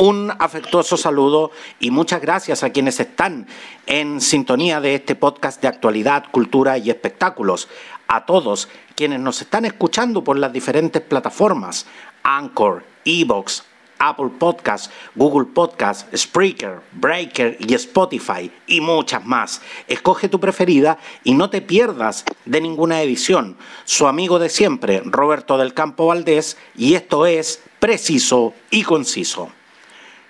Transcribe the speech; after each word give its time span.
Un 0.00 0.32
afectuoso 0.38 0.96
saludo 0.96 1.50
y 1.78 1.90
muchas 1.90 2.22
gracias 2.22 2.62
a 2.62 2.70
quienes 2.70 2.98
están 3.00 3.46
en 3.84 4.22
sintonía 4.22 4.80
de 4.80 4.94
este 4.94 5.14
podcast 5.14 5.60
de 5.60 5.68
actualidad, 5.68 6.24
cultura 6.30 6.78
y 6.78 6.88
espectáculos. 6.88 7.68
A 8.08 8.24
todos 8.24 8.70
quienes 8.94 9.20
nos 9.20 9.42
están 9.42 9.66
escuchando 9.66 10.24
por 10.24 10.38
las 10.38 10.54
diferentes 10.54 11.02
plataformas, 11.02 11.84
Anchor, 12.22 12.82
Evox, 13.04 13.62
Apple 13.98 14.30
Podcast, 14.38 14.90
Google 15.16 15.48
Podcast, 15.52 16.08
Spreaker, 16.16 16.80
Breaker 16.92 17.58
y 17.60 17.74
Spotify 17.74 18.50
y 18.66 18.80
muchas 18.80 19.22
más. 19.26 19.60
Escoge 19.86 20.30
tu 20.30 20.40
preferida 20.40 20.96
y 21.24 21.34
no 21.34 21.50
te 21.50 21.60
pierdas 21.60 22.24
de 22.46 22.62
ninguna 22.62 23.02
edición. 23.02 23.58
Su 23.84 24.06
amigo 24.06 24.38
de 24.38 24.48
siempre, 24.48 25.02
Roberto 25.04 25.58
del 25.58 25.74
Campo 25.74 26.06
Valdés, 26.06 26.56
y 26.74 26.94
esto 26.94 27.26
es 27.26 27.62
Preciso 27.78 28.54
y 28.70 28.82
Conciso. 28.82 29.50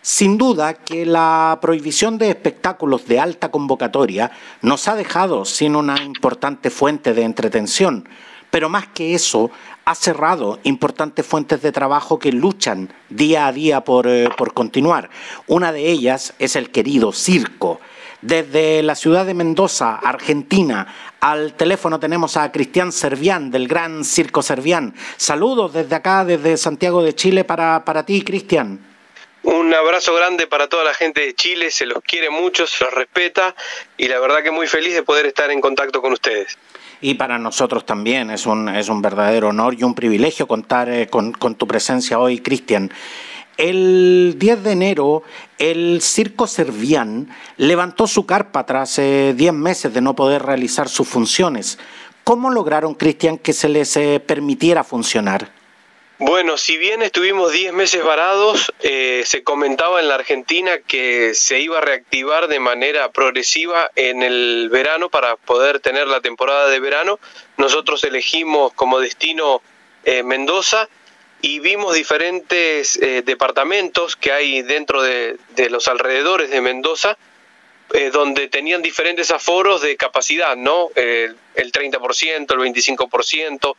Sin 0.02 0.38
duda 0.38 0.72
que 0.72 1.04
la 1.04 1.58
prohibición 1.60 2.16
de 2.16 2.30
espectáculos 2.30 3.06
de 3.06 3.20
alta 3.20 3.50
convocatoria 3.50 4.30
nos 4.62 4.88
ha 4.88 4.96
dejado 4.96 5.44
sin 5.44 5.76
una 5.76 6.02
importante 6.02 6.70
fuente 6.70 7.12
de 7.12 7.22
entretención, 7.22 8.08
pero 8.50 8.70
más 8.70 8.88
que 8.88 9.14
eso, 9.14 9.50
ha 9.84 9.94
cerrado 9.94 10.58
importantes 10.62 11.26
fuentes 11.26 11.60
de 11.60 11.72
trabajo 11.72 12.18
que 12.18 12.32
luchan 12.32 12.92
día 13.10 13.46
a 13.46 13.52
día 13.52 13.82
por, 13.82 14.06
eh, 14.06 14.28
por 14.38 14.54
continuar. 14.54 15.10
Una 15.46 15.70
de 15.70 15.90
ellas 15.90 16.32
es 16.38 16.56
el 16.56 16.70
querido 16.70 17.12
circo. 17.12 17.80
Desde 18.22 18.82
la 18.82 18.94
ciudad 18.94 19.26
de 19.26 19.34
Mendoza, 19.34 19.96
Argentina, 19.96 20.86
al 21.20 21.54
teléfono 21.54 21.98
tenemos 22.00 22.36
a 22.36 22.52
Cristian 22.52 22.92
Servián 22.92 23.50
del 23.50 23.68
Gran 23.68 24.04
Circo 24.04 24.42
Servián. 24.42 24.94
Saludos 25.16 25.72
desde 25.72 25.96
acá, 25.96 26.24
desde 26.24 26.56
Santiago 26.56 27.02
de 27.02 27.14
Chile, 27.14 27.44
para, 27.44 27.84
para 27.84 28.04
ti, 28.04 28.22
Cristian. 28.22 28.89
Un 29.42 29.72
abrazo 29.72 30.14
grande 30.14 30.46
para 30.46 30.68
toda 30.68 30.84
la 30.84 30.94
gente 30.94 31.22
de 31.22 31.34
Chile, 31.34 31.70
se 31.70 31.86
los 31.86 32.02
quiere 32.02 32.30
mucho, 32.30 32.66
se 32.66 32.84
los 32.84 32.92
respeta 32.92 33.54
y 33.96 34.08
la 34.08 34.20
verdad 34.20 34.42
que 34.42 34.50
muy 34.50 34.66
feliz 34.66 34.94
de 34.94 35.02
poder 35.02 35.26
estar 35.26 35.50
en 35.50 35.60
contacto 35.60 36.02
con 36.02 36.12
ustedes 36.12 36.58
y 37.00 37.14
para 37.14 37.38
nosotros 37.38 37.86
también 37.86 38.30
es 38.30 38.46
un, 38.46 38.68
es 38.68 38.88
un 38.88 39.02
verdadero 39.02 39.48
honor 39.48 39.74
y 39.74 39.84
un 39.84 39.94
privilegio 39.94 40.46
contar 40.46 40.88
eh, 40.88 41.06
con, 41.08 41.32
tu 41.32 41.66
presencia 41.66 42.18
hoy, 42.18 42.40
Cristian. 42.40 42.90
El 43.56 44.36
10 44.38 44.62
de 44.62 44.72
enero, 44.72 45.22
el 45.58 46.00
Circo 46.00 46.46
Servián 46.46 47.28
levantó 47.56 48.06
su 48.06 48.24
carpa 48.24 48.64
tras 48.64 48.96
10 48.96 49.38
eh, 49.38 49.52
meses 49.52 49.92
de 49.92 50.00
no 50.00 50.14
poder 50.14 50.42
realizar 50.42 50.88
sus 50.88 51.08
funciones. 51.08 51.78
¿Cómo 52.24 52.50
lograron, 52.50 52.94
Cristian, 52.94 53.38
que 53.38 53.52
se 53.52 53.68
les 53.68 53.96
eh, 53.96 54.20
permitiera 54.24 54.84
funcionar? 54.84 55.59
Bueno, 56.22 56.58
si 56.58 56.76
bien 56.76 57.00
estuvimos 57.00 57.50
10 57.50 57.72
meses 57.72 58.04
varados, 58.04 58.74
eh, 58.80 59.22
se 59.24 59.42
comentaba 59.42 60.00
en 60.00 60.08
la 60.08 60.16
Argentina 60.16 60.76
que 60.86 61.32
se 61.32 61.60
iba 61.60 61.78
a 61.78 61.80
reactivar 61.80 62.46
de 62.46 62.60
manera 62.60 63.10
progresiva 63.10 63.90
en 63.96 64.22
el 64.22 64.68
verano 64.70 65.08
para 65.08 65.36
poder 65.36 65.80
tener 65.80 66.08
la 66.08 66.20
temporada 66.20 66.68
de 66.68 66.78
verano. 66.78 67.18
Nosotros 67.56 68.04
elegimos 68.04 68.74
como 68.74 69.00
destino 69.00 69.62
eh, 70.04 70.22
Mendoza 70.22 70.90
y 71.40 71.58
vimos 71.60 71.94
diferentes 71.94 72.98
eh, 73.00 73.22
departamentos 73.24 74.14
que 74.14 74.30
hay 74.30 74.60
dentro 74.60 75.00
de, 75.00 75.38
los 75.70 75.88
alrededores 75.88 76.50
de 76.50 76.60
Mendoza, 76.60 77.16
donde 78.12 78.46
tenían 78.46 78.82
diferentes 78.82 79.32
aforos 79.32 79.80
de 79.80 79.96
capacidad, 79.96 80.54
¿no? 80.54 80.90
el 80.94 81.72
30%, 81.72 82.52
el 82.52 82.58
25%. 82.58 83.74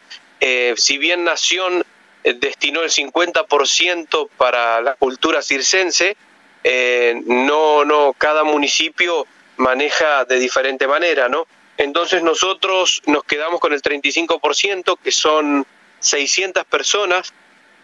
si 0.75 0.97
bien 0.97 1.23
Nación 1.23 1.81
eh, 1.81 1.85
destinó 2.23 2.81
el 2.81 2.89
50% 2.89 4.29
para 4.37 4.81
la 4.81 4.95
cultura 4.95 5.41
circense, 5.41 6.15
eh, 6.63 7.21
no, 7.25 7.85
no, 7.85 8.13
cada 8.17 8.43
municipio 8.43 9.25
maneja 9.57 10.25
de 10.25 10.39
diferente 10.39 10.87
manera, 10.87 11.29
¿no? 11.29 11.47
Entonces 11.77 12.21
nosotros 12.21 13.01
nos 13.07 13.23
quedamos 13.23 13.59
con 13.59 13.73
el 13.73 13.81
35%, 13.81 14.97
que 15.03 15.11
son 15.11 15.65
600 15.99 16.65
personas 16.65 17.33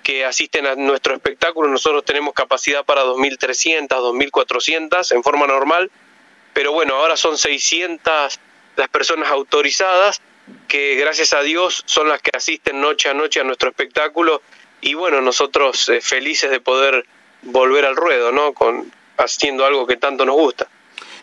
que 0.03 0.23
asisten 0.23 0.67
a 0.67 0.75
nuestro 0.75 1.13
espectáculo. 1.15 1.67
Nosotros 1.67 2.05
tenemos 2.05 2.33
capacidad 2.33 2.85
para 2.85 3.03
2.300, 3.03 3.87
2.400 3.87 5.15
en 5.15 5.23
forma 5.23 5.47
normal, 5.47 5.89
pero 6.53 6.71
bueno, 6.71 6.95
ahora 6.95 7.17
son 7.17 7.37
600 7.37 8.39
las 8.75 8.87
personas 8.89 9.31
autorizadas 9.31 10.21
que 10.67 10.95
gracias 10.95 11.33
a 11.33 11.41
Dios 11.41 11.83
son 11.85 12.09
las 12.09 12.21
que 12.21 12.31
asisten 12.33 12.81
noche 12.81 13.09
a 13.09 13.13
noche 13.13 13.39
a 13.39 13.43
nuestro 13.43 13.69
espectáculo 13.69 14.41
y 14.81 14.93
bueno, 14.93 15.21
nosotros 15.21 15.89
eh, 15.89 16.01
felices 16.01 16.51
de 16.51 16.59
poder 16.59 17.05
volver 17.41 17.85
al 17.85 17.95
ruedo, 17.95 18.31
¿no? 18.31 18.53
Con, 18.53 18.91
haciendo 19.17 19.65
algo 19.65 19.87
que 19.87 19.97
tanto 19.97 20.25
nos 20.25 20.35
gusta. 20.35 20.67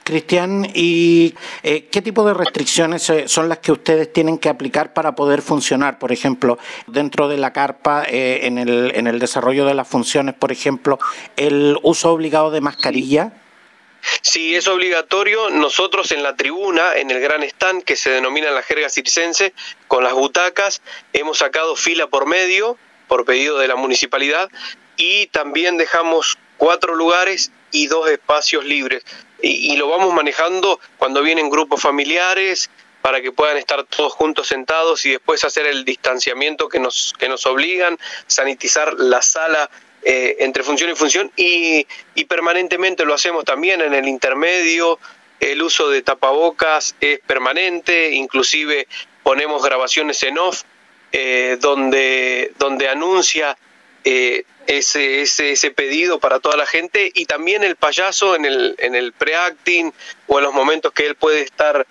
Cristian, 0.03 0.71
¿y 0.75 1.35
eh, 1.63 1.89
qué 1.91 2.03
tipo 2.03 2.27
de 2.27 2.35
restricciones 2.35 3.09
eh, 3.09 3.27
son 3.27 3.49
las 3.49 3.59
que 3.59 3.73
ustedes 3.73 4.13
tienen 4.13 4.37
que 4.37 4.51
aplicar 4.51 4.93
para 4.93 5.15
poder 5.15 5.41
funcionar? 5.41 5.99
Por 5.99 6.13
ejemplo, 6.13 6.59
dentro 6.87 7.27
de 7.29 7.39
la 7.39 7.55
carpa, 7.55 8.05
en, 8.07 8.59
el, 8.59 8.93
en 8.95 9.07
el 9.07 9.19
desarrollo 9.19 9.65
de 9.65 9.73
las 9.73 9.89
funciones, 9.89 10.35
por 10.35 10.53
ejemplo, 10.53 10.99
el 11.37 11.79
uso 11.83 12.13
obligado 12.13 12.51
de 12.51 12.61
mascarilla. 12.61 13.33
Sí, 14.21 14.55
es 14.55 14.69
obligatorio. 14.69 15.51
Nosotros 15.51 16.13
en 16.13 16.23
la 16.23 16.37
tribuna, 16.37 16.97
en 16.97 17.11
el 17.11 17.21
gran 17.21 17.43
stand 17.43 17.85
que 17.85 17.97
se 17.97 18.11
denomina 18.11 18.51
la 18.51 18.63
jerga 18.63 18.89
circense, 18.89 19.55
con 19.89 20.05
las 20.05 20.13
butacas, 20.13 20.83
hemos 21.13 21.39
sacado 21.39 21.77
fila 21.77 22.07
por 22.09 22.27
medio, 22.27 22.79
por 23.09 23.25
pedido 23.25 23.59
de 23.59 23.69
la 23.69 23.77
municipalidad, 23.77 24.51
y 24.97 25.27
también 25.29 25.77
dejamos 25.77 26.39
cuatro 26.57 26.95
lugares 26.95 27.53
y 27.71 27.87
dos 27.87 28.09
espacios 28.09 28.65
libres. 28.65 29.05
Y, 29.43 29.77
lo 29.77 29.89
vamos 29.89 30.15
manejando 30.15 30.81
cuando 30.97 31.21
vienen 31.21 31.51
grupos 31.51 31.83
familiares, 31.83 32.71
para 33.03 33.21
que 33.21 33.33
puedan 33.33 33.59
estar 33.59 33.85
todos 33.85 34.15
juntos 34.15 34.47
sentados 34.47 35.05
y 35.05 35.11
después 35.11 35.45
hacer 35.45 35.67
el 35.67 35.85
distanciamiento 35.85 36.71
que 36.71 36.79
nos, 36.79 37.13
que 37.19 37.29
nos 37.29 37.45
obligan, 37.45 37.99
sanitizar 38.27 38.95
la 38.95 39.21
sala 39.21 39.69
eh, 40.05 40.37
entre 40.41 40.63
función 40.63 40.91
y 40.91 40.95
función 40.95 41.33
y, 41.35 41.87
permanentemente 42.29 43.05
lo 43.05 43.15
hacemos 43.15 43.45
también 43.45 43.81
en 43.81 43.95
el 43.95 44.07
intermedio, 44.07 44.99
el 45.41 45.63
uso 45.63 45.89
de 45.89 46.03
tapabocas 46.03 46.95
es 47.01 47.21
permanente, 47.21 48.11
inclusive 48.11 48.87
ponemos 49.23 49.63
grabaciones 49.63 50.23
en 50.23 50.39
off 50.39 50.63
eh, 51.13 51.57
donde, 51.61 52.53
donde 52.59 52.89
anuncia 52.89 53.57
eh, 54.05 54.45
ese, 54.67 55.23
ese, 55.23 55.53
ese, 55.53 55.71
pedido 55.71 56.19
para 56.19 56.41
toda 56.41 56.57
la 56.57 56.67
gente 56.67 57.11
y 57.15 57.27
también 57.27 57.65
el 57.65 57.77
payaso 57.77 58.37
en 58.37 58.45
el, 58.45 58.75
en 58.79 58.95
el 58.95 59.13
pre-acting 59.13 59.93
o 60.27 60.39
en 60.39 60.45
los 60.45 60.53
momentos 60.53 60.93
que 60.93 61.07
él 61.07 61.15
puede 61.15 61.43
estar 61.43 61.87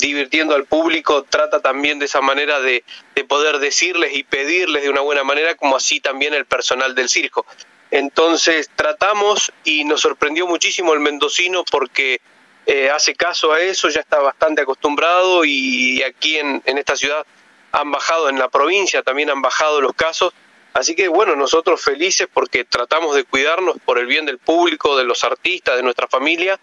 divirtiendo 0.00 0.54
al 0.54 0.64
público, 0.64 1.24
trata 1.24 1.60
también 1.60 1.98
de 1.98 2.06
esa 2.06 2.20
manera 2.20 2.60
de, 2.60 2.84
poder 3.28 3.58
decirles 3.58 4.16
y 4.16 4.24
pedirles 4.24 4.82
de 4.82 4.90
una 4.90 5.02
buena 5.02 5.22
manera, 5.22 5.54
como 5.54 5.76
así 5.76 6.00
también 6.00 6.34
el 6.34 6.46
personal 6.46 6.94
del 6.94 7.08
circo. 7.08 7.46
Entonces 7.92 8.70
tratamos 8.74 9.52
y 9.62 9.84
nos 9.84 10.00
sorprendió 10.00 10.46
muchísimo 10.46 10.94
el 10.94 11.00
mendocino 11.00 11.64
porque 11.70 12.20
eh, 12.66 12.90
hace 12.90 13.14
caso 13.14 13.52
a 13.52 13.60
eso, 13.60 13.88
ya 13.88 14.00
está 14.00 14.18
bastante 14.18 14.62
acostumbrado 14.62 15.44
y 15.44 16.02
aquí 16.02 16.38
en, 16.38 16.60
en 16.64 16.78
esta 16.78 16.96
ciudad 16.96 17.24
han 17.72 17.92
bajado, 17.92 18.28
en 18.28 18.38
la 18.38 18.48
provincia 18.48 19.02
también 19.02 19.30
han 19.30 19.42
bajado 19.42 19.80
los 19.80 19.92
casos. 19.92 20.32
Así 20.72 20.96
que 20.96 21.08
bueno, 21.08 21.36
nosotros 21.36 21.80
felices 21.82 22.28
porque 22.32 22.64
tratamos 22.64 23.14
de 23.14 23.24
cuidarnos 23.24 23.76
por 23.84 23.98
el 23.98 24.06
bien 24.06 24.26
del 24.26 24.38
público, 24.38 24.96
de 24.96 25.04
los 25.04 25.22
artistas, 25.24 25.76
de 25.76 25.82
nuestra 25.82 26.08
familia 26.08 26.58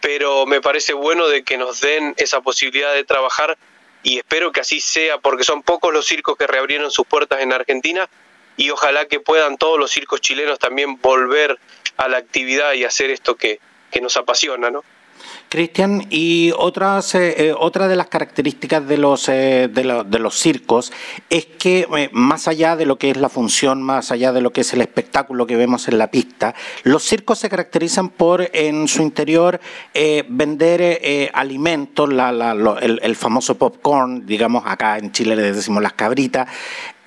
pero 0.00 0.46
me 0.46 0.60
parece 0.60 0.92
bueno 0.92 1.28
de 1.28 1.42
que 1.42 1.56
nos 1.56 1.80
den 1.80 2.14
esa 2.16 2.40
posibilidad 2.40 2.94
de 2.94 3.04
trabajar 3.04 3.56
y 4.02 4.18
espero 4.18 4.52
que 4.52 4.60
así 4.60 4.80
sea, 4.80 5.18
porque 5.18 5.44
son 5.44 5.62
pocos 5.62 5.92
los 5.92 6.06
circos 6.06 6.36
que 6.36 6.46
reabrieron 6.46 6.90
sus 6.90 7.06
puertas 7.06 7.40
en 7.40 7.52
Argentina 7.52 8.08
y 8.56 8.70
ojalá 8.70 9.06
que 9.06 9.20
puedan 9.20 9.58
todos 9.58 9.78
los 9.78 9.90
circos 9.90 10.20
chilenos 10.20 10.58
también 10.58 11.00
volver 11.00 11.58
a 11.96 12.08
la 12.08 12.18
actividad 12.18 12.74
y 12.74 12.84
hacer 12.84 13.10
esto 13.10 13.36
que, 13.36 13.60
que 13.90 14.00
nos 14.00 14.16
apasiona, 14.16 14.70
¿no? 14.70 14.84
Cristian, 15.48 16.06
y 16.10 16.52
otras, 16.56 17.14
eh, 17.14 17.48
eh, 17.48 17.54
otra 17.56 17.86
de 17.88 17.96
las 17.96 18.08
características 18.08 18.86
de 18.86 18.98
los, 18.98 19.28
eh, 19.28 19.68
de, 19.72 20.18
los 20.18 20.38
circos 20.38 20.92
es 21.30 21.46
que 21.46 21.86
más 22.12 22.48
allá 22.48 22.76
de 22.76 22.84
lo 22.84 22.98
que 22.98 23.10
es 23.10 23.16
la 23.16 23.28
función, 23.28 23.82
más 23.82 24.10
allá 24.10 24.32
de 24.32 24.40
lo 24.40 24.52
que 24.52 24.62
es 24.62 24.72
el 24.72 24.80
espectáculo 24.80 25.46
que 25.46 25.56
vemos 25.56 25.88
en 25.88 25.98
la 25.98 26.10
pista, 26.10 26.54
los 26.82 27.04
circos 27.04 27.38
se 27.38 27.48
caracterizan 27.48 28.08
por 28.08 28.50
en 28.52 28.88
su 28.88 29.02
interior 29.02 29.60
vender 30.28 31.30
alimentos, 31.32 32.10
el, 32.10 33.00
el, 33.02 33.16
famoso 33.16 33.56
popcorn, 33.56 34.26
digamos 34.26 34.64
acá 34.66 34.98
en 34.98 35.12
Chile 35.12 35.36
le 35.36 35.52
decimos 35.52 35.82
las 35.82 35.92
cabritas, 35.92 36.48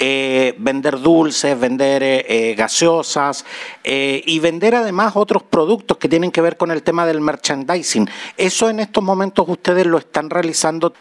eh, 0.02 0.54
vender 0.58 0.98
dulces, 1.02 1.60
vender 1.60 2.02
eh, 2.04 2.26
eh, 2.30 2.56
gaseosas 2.56 3.46
y 3.84 4.40
vender 4.40 4.76
además 4.76 5.18
otros 5.18 5.44
productos 5.44 5.98
que 5.98 6.08
tienen 6.08 6.32
que 6.32 6.40
ver 6.40 6.56
con 6.56 6.72
el 6.72 6.84
tema 6.84 7.06
del 7.06 7.20
merchandising. 7.20 8.10
¿Eso 8.38 8.70
en 8.70 8.80
estos 8.80 9.04
momentos 9.04 9.46
ustedes 9.50 9.86
lo 9.86 9.98
están 9.98 10.30
realizando? 10.30 10.94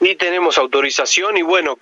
Y 0.00 0.16
tenemos 0.16 0.58
autorización 0.58 1.36
y 1.36 1.42
bueno, 1.42 1.78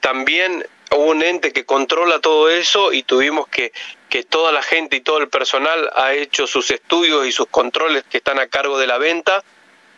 también 0.00 0.64
hubo 0.92 1.06
un 1.06 1.24
ente 1.24 1.52
que 1.52 1.64
controla 1.64 2.20
todo 2.20 2.48
eso 2.50 2.92
y 2.92 3.02
tuvimos 3.02 3.48
que, 3.48 3.72
que 4.08 4.22
toda 4.22 4.52
la 4.52 4.62
gente 4.62 4.98
y 4.98 5.00
todo 5.00 5.18
el 5.18 5.28
personal 5.28 5.90
ha 5.96 6.14
hecho 6.14 6.46
sus 6.46 6.70
estudios 6.70 7.26
y 7.26 7.32
sus 7.32 7.48
controles 7.48 8.04
que 8.08 8.18
están 8.18 8.38
a 8.38 8.46
cargo 8.46 8.78
de 8.78 8.86
la 8.86 8.98
venta, 8.98 9.42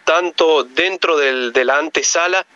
tanto 0.04 0.64
dentro 0.64 1.18
del, 1.18 1.52
de 1.52 1.66
la 1.66 1.76
antesala, 1.76 2.46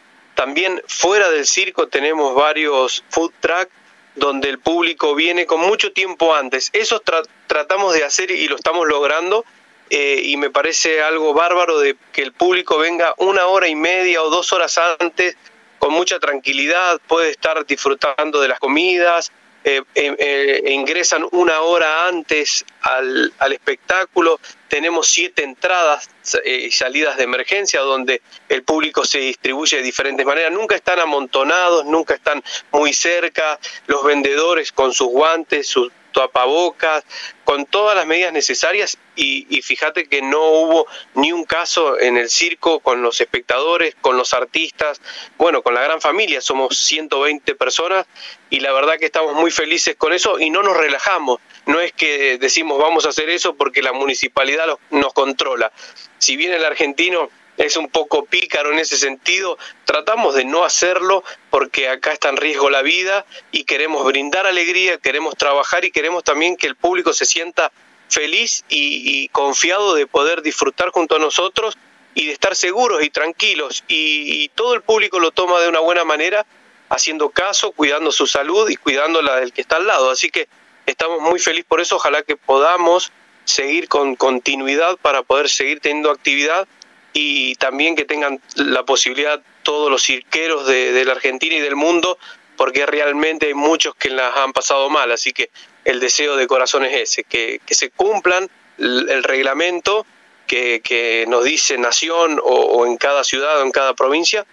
también 0.40 0.82
fuera 0.86 1.28
del 1.28 1.44
circo 1.44 1.88
tenemos 1.88 2.34
varios 2.34 3.04
food 3.10 3.30
trucks 3.40 3.70
donde 4.14 4.48
el 4.48 4.58
público 4.58 5.14
viene 5.14 5.44
con 5.44 5.60
mucho 5.60 5.92
tiempo 5.92 6.34
antes. 6.34 6.70
Eso 6.72 7.02
tratamos 7.46 7.92
de 7.92 8.04
hacer 8.04 8.30
y 8.30 8.48
lo 8.48 8.56
estamos 8.56 8.88
logrando 8.88 9.44
eh, 9.90 10.22
y 10.24 10.38
me 10.38 10.48
parece 10.48 11.02
algo 11.02 11.34
bárbaro 11.34 11.78
de 11.78 11.94
que 12.14 12.22
el 12.22 12.32
público 12.32 12.78
venga 12.78 13.12
una 13.18 13.48
hora 13.48 13.68
y 13.68 13.74
media 13.74 14.22
o 14.22 14.30
dos 14.30 14.50
horas 14.54 14.80
antes 14.98 15.36
con 15.78 15.92
mucha 15.92 16.18
tranquilidad, 16.18 17.02
puede 17.06 17.28
estar 17.32 17.66
disfrutando 17.66 18.40
de 18.40 18.48
las 18.48 18.58
comidas, 18.60 19.30
eh, 19.62 19.82
eh, 19.94 20.16
eh, 20.18 20.70
ingresan 20.72 21.26
una 21.32 21.60
hora 21.60 22.08
antes 22.08 22.64
al, 22.80 23.32
al 23.38 23.52
espectáculo. 23.52 24.40
Tenemos 24.68 25.08
siete 25.08 25.42
entradas 25.42 26.08
y 26.44 26.70
salidas 26.70 27.16
de 27.16 27.24
emergencia 27.24 27.80
donde 27.80 28.22
el 28.48 28.62
público 28.62 29.04
se 29.04 29.18
distribuye 29.18 29.78
de 29.78 29.82
diferentes 29.82 30.24
maneras. 30.24 30.52
Nunca 30.52 30.76
están 30.76 31.00
amontonados, 31.00 31.84
nunca 31.84 32.14
están 32.14 32.42
muy 32.72 32.92
cerca. 32.92 33.58
Los 33.86 34.04
vendedores 34.04 34.72
con 34.72 34.94
sus 34.94 35.08
guantes, 35.08 35.66
sus 35.66 35.90
tapabocas, 36.12 37.04
con 37.44 37.66
todas 37.66 37.96
las 37.96 38.06
medidas 38.06 38.32
necesarias 38.32 38.96
y, 39.16 39.60
fíjate 39.62 40.06
que 40.06 40.22
no 40.22 40.40
hubo 40.40 40.86
ni 41.14 41.32
un 41.32 41.44
caso 41.44 41.98
en 41.98 42.16
el 42.16 42.30
circo 42.30 42.80
con 42.80 43.02
los 43.02 43.20
espectadores, 43.20 43.96
con 44.00 44.16
los 44.16 44.32
artistas, 44.34 45.00
bueno, 45.36 45.62
con 45.62 45.74
la 45.74 45.82
gran 45.82 46.00
familia, 46.00 46.40
somos 46.40 46.78
120 46.78 47.54
personas 47.56 48.06
y 48.50 48.60
la 48.60 48.72
verdad 48.72 48.98
que 48.98 49.06
estamos 49.06 49.34
muy 49.34 49.50
felices 49.50 49.96
con 49.96 50.12
eso 50.12 50.38
y 50.38 50.50
no 50.50 50.62
nos 50.62 50.76
relajamos, 50.76 51.40
no 51.66 51.80
es 51.80 51.92
que 51.92 52.38
decimos 52.38 52.78
vamos 52.78 53.04
a 53.04 53.10
hacer 53.10 53.28
eso 53.28 53.54
porque 53.54 53.82
la 53.82 53.92
municipalidad 53.92 54.66
nos 54.90 55.12
controla, 55.12 55.72
si 56.18 56.36
bien 56.36 56.52
el 56.52 56.64
argentino 56.64 57.30
es 57.60 57.76
un 57.76 57.88
poco 57.88 58.24
pícaro 58.24 58.72
en 58.72 58.78
ese 58.78 58.96
sentido. 58.96 59.58
Tratamos 59.84 60.34
de 60.34 60.44
no 60.44 60.64
hacerlo 60.64 61.22
porque 61.50 61.88
acá 61.88 62.12
está 62.12 62.30
en 62.30 62.38
riesgo 62.38 62.70
la 62.70 62.80
vida 62.80 63.26
y 63.52 63.64
queremos 63.64 64.04
brindar 64.04 64.46
alegría, 64.46 64.96
queremos 64.96 65.36
trabajar 65.36 65.84
y 65.84 65.90
queremos 65.90 66.24
también 66.24 66.56
que 66.56 66.66
el 66.66 66.74
público 66.74 67.12
se 67.12 67.26
sienta 67.26 67.70
feliz 68.08 68.64
y, 68.68 69.28
confiado 69.28 69.94
de 69.94 70.06
poder 70.06 70.42
disfrutar 70.42 70.90
junto 70.90 71.16
a 71.16 71.18
nosotros 71.18 71.76
y 72.14 72.26
de 72.26 72.32
estar 72.32 72.56
seguros 72.56 73.04
y 73.04 73.10
tranquilos. 73.10 73.84
Y, 73.88 74.42
y, 74.42 74.48
todo 74.48 74.74
el 74.74 74.80
público 74.80 75.20
lo 75.20 75.30
toma 75.30 75.60
de 75.60 75.68
una 75.68 75.80
buena 75.80 76.04
manera, 76.04 76.46
haciendo 76.88 77.28
caso, 77.28 77.72
cuidando 77.72 78.10
su 78.10 78.26
salud 78.26 78.68
y 78.70 78.76
cuidando 78.76 79.20
la 79.20 79.36
del 79.36 79.52
que 79.52 79.60
está 79.60 79.76
al 79.76 79.86
lado. 79.86 80.10
Así 80.10 80.30
que 80.30 80.48
estamos 80.86 81.20
muy 81.20 81.38
felices 81.38 81.66
por 81.68 81.82
eso. 81.82 81.96
Ojalá 81.96 82.22
que 82.22 82.36
podamos 82.36 83.12
seguir 83.44 83.86
con 83.88 84.16
continuidad 84.16 84.96
para 84.96 85.22
poder 85.22 85.48
seguir 85.48 85.80
teniendo 85.80 86.10
actividad 86.10 86.66
y 87.12 87.54
también 87.56 87.96
que 87.96 88.04
tengan 88.04 88.40
la 88.56 88.84
posibilidad 88.84 89.40
todos 89.62 89.90
los 89.90 90.02
cirqueros 90.02 90.66
de, 90.66 91.04
la 91.04 91.12
Argentina 91.12 91.54
y 91.54 91.60
del 91.60 91.76
mundo, 91.76 92.18
porque 92.56 92.86
realmente 92.86 93.46
hay 93.46 93.54
muchos 93.54 93.94
que 93.94 94.10
las 94.10 94.36
han 94.36 94.52
pasado 94.52 94.88
mal, 94.90 95.10
así 95.12 95.32
que 95.32 95.50
el 95.84 96.00
deseo 96.00 96.36
de 96.36 96.46
corazón 96.46 96.84
es 96.84 97.00
ese, 97.00 97.24
que, 97.24 97.60
se 97.68 97.90
cumplan 97.90 98.48
el, 98.78 99.22
reglamento 99.24 100.06
que, 100.46 100.80
que, 100.82 101.24
nos 101.28 101.44
dice 101.44 101.78
nación 101.78 102.40
o, 102.42 102.54
o 102.54 102.86
en 102.86 102.96
cada 102.96 103.24
ciudad 103.24 103.60
o 103.60 103.62
en 103.62 103.70
cada 103.70 103.94
provincia, 103.94 104.46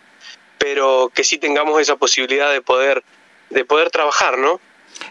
pero 0.57 1.11
que 1.13 1.23
sí 1.23 1.37
tengamos 1.37 1.79
esa 1.81 1.97
posibilidad 1.97 2.51
de 2.51 2.61
poder, 2.61 3.03
de 3.49 3.65
poder 3.65 3.91
trabajar, 3.91 4.37
¿no? 4.37 4.59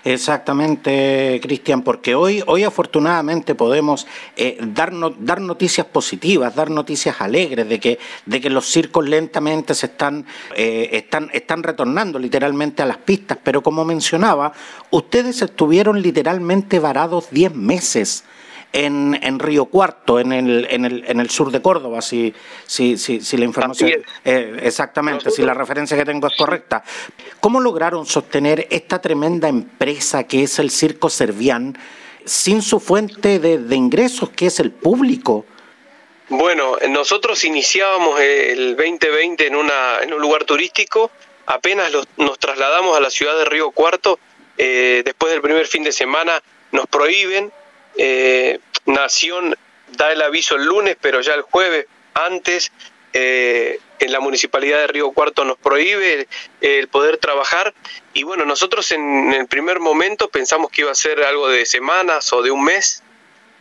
Exactamente, 0.05 1.40
Cristian, 1.43 1.82
porque 1.82 2.14
hoy, 2.14 2.43
hoy 2.46 2.64
afortunadamente 2.64 3.55
podemos 3.55 4.06
eh, 4.37 4.56
dar, 4.61 4.93
dar 5.19 5.40
noticias 5.40 5.87
positivas, 5.87 6.55
dar 6.55 6.70
noticias 6.70 7.20
alegres 7.20 7.69
de 7.69 7.81
que, 7.81 7.99
de 8.25 8.40
que 8.40 8.50
los 8.50 8.67
circos 8.67 9.08
lentamente 9.08 9.75
se 9.75 9.87
están, 9.87 10.25
eh, 10.55 10.90
están, 10.93 11.31
están 11.32 11.62
retornando 11.62 12.19
literalmente 12.19 12.82
a 12.82 12.87
las 12.87 12.99
pistas, 12.99 13.38
pero 13.43 13.62
como 13.62 13.84
mencionaba, 13.84 14.52
ustedes 14.90 15.43
estuvieron 15.43 16.00
literalmente 16.00 16.79
varados 16.79 17.31
10 17.31 17.55
meses 17.55 18.25
en, 18.76 19.19
en 19.23 19.38
Río 19.38 19.64
Cuarto, 19.64 20.20
en 20.20 20.32
el, 20.32 20.67
en, 20.70 20.84
el, 20.84 21.05
en 21.08 21.19
el 21.19 21.31
sur 21.31 21.50
de 21.50 21.62
Córdoba, 21.62 22.02
si, 22.02 22.34
si, 22.67 22.99
si, 22.99 23.23
si 23.23 23.37
la 23.38 23.46
información... 23.46 23.90
Eh, 24.23 24.61
exactamente, 24.62 25.31
si 25.31 25.40
la 25.43 25.55
referencia 25.55 25.96
que 25.96 26.05
tengo 26.05 26.26
es 26.26 26.37
correcta. 26.37 26.84
¿Cómo 27.40 27.58
lograron 27.58 28.05
sostener 28.05 28.67
esta 28.70 29.00
tremenda 29.00 29.49
empresa 29.49 30.25
que 30.25 30.43
es 30.43 30.58
el 30.58 30.70
Circo 30.70 31.08
Servián 31.08 31.78
sin 32.26 32.61
su 32.61 32.78
fuente 32.78 33.38
de, 33.38 33.56
de 33.56 33.76
ingresos, 33.76 34.28
que 34.28 34.46
es 34.46 34.61
el 34.61 34.73
público? 34.73 35.46
Bueno, 36.29 36.76
nosotros 36.90 37.43
iniciábamos 37.44 38.20
el 38.20 38.76
2020 38.76 39.46
en, 39.46 39.56
una, 39.56 40.00
en 40.02 40.12
un 40.12 40.20
lugar 40.20 40.44
turístico, 40.44 41.11
apenas 41.46 41.90
los, 41.93 42.06
nos 42.19 42.38
trasladamos 42.38 42.94
a 42.94 43.00
la 43.00 43.08
ciudad 43.08 43.38
de 43.38 43.46
Río 43.46 43.70
Cuarto, 43.70 44.19
eh, 44.58 45.00
después 45.02 45.32
del 45.32 45.40
primer 45.40 45.67
fin 45.67 45.82
de 45.82 45.93
semana 45.93 46.43
nos 46.72 46.87
prohíben 46.88 47.50
eh, 47.99 48.58
Nación 48.87 49.56
da 49.88 50.12
el 50.12 50.23
aviso 50.23 50.56
el 50.56 50.65
lunes, 50.65 50.97
pero 51.00 51.21
ya 51.21 51.35
el 51.35 51.43
jueves 51.43 51.87
antes 52.15 52.73
eh, 53.12 53.79
en 53.99 54.12
la 54.12 54.21
municipalidad 54.21 54.79
de 54.79 54.87
Río 54.88 55.11
Cuarto 55.12 55.44
nos 55.44 55.59
prohíbe 55.59 56.29
el 56.61 56.88
poder 56.88 57.19
trabajar. 57.19 57.75
Y 58.12 58.25
bueno, 58.25 58.44
nosotros 58.44 58.91
en 58.93 59.33
el 59.33 59.47
primer 59.47 59.81
momento 59.81 60.29
pensamos 60.29 60.71
que 60.71 60.83
iba 60.83 60.91
a 60.91 60.94
ser 60.94 61.23
algo 61.25 61.49
de 61.49 61.67
semanas 61.67 62.33
o 62.33 62.43
de 62.43 62.50
un 62.50 62.65
mes, 62.65 63.03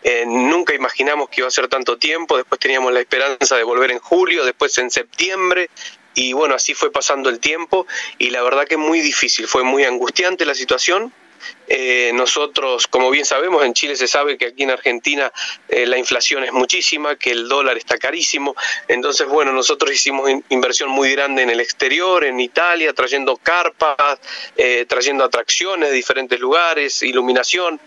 eh, 0.03 0.23
nunca 0.27 0.75
imaginamos 0.75 1.29
que 1.29 1.41
iba 1.41 1.47
a 1.47 1.51
ser 1.51 1.67
tanto 1.67 1.97
tiempo, 1.97 2.37
después 2.37 2.59
teníamos 2.59 2.93
la 2.93 2.99
esperanza 2.99 3.55
de 3.55 3.63
volver 3.63 3.91
en 3.91 3.99
julio, 3.99 4.45
después 4.45 4.77
en 4.77 4.91
septiembre. 4.91 5.69
Y 6.13 6.33
bueno, 6.33 6.53
así 6.53 6.73
fue 6.73 6.91
pasando 6.91 7.29
el 7.29 7.39
tiempo. 7.39 7.87
Y 8.17 8.29
la 8.29 8.43
verdad 8.43 8.67
que 8.67 8.77
muy 8.77 9.01
difícil, 9.01 9.47
fue 9.47 9.63
muy 9.63 9.83
angustiante 9.83 10.45
la 10.45 10.53
situación 10.53 11.11
eh, 11.67 12.11
nosotros, 12.13 12.87
como 12.87 13.09
bien 13.09 13.25
sabemos, 13.25 13.65
en 13.65 13.73
Chile 13.73 13.95
se 13.95 14.07
sabe 14.07 14.37
que 14.37 14.47
aquí 14.47 14.63
en 14.63 14.71
Argentina 14.71 15.31
eh, 15.67 15.85
la 15.85 15.97
inflación 15.97 16.43
es 16.43 16.51
muchísima, 16.51 17.15
que 17.15 17.31
el 17.31 17.47
dólar 17.47 17.77
está 17.77 17.97
carísimo. 17.97 18.55
Entonces, 18.87 19.27
bueno, 19.27 19.51
nosotros 19.51 19.91
hicimos 19.91 20.29
inversión 20.49 20.89
muy 20.89 21.11
grande 21.11 21.41
en 21.41 21.49
el 21.49 21.59
exterior, 21.59 22.23
en 22.23 22.39
Italia, 22.39 22.93
trayendo 22.93 23.37
carpas, 23.37 24.19
eh, 24.57 24.85
trayendo 24.87 25.23
atracciones 25.23 25.89
de 25.89 25.95
diferentes 25.95 26.39
lugares, 26.39 27.01
iluminación. 27.03 27.79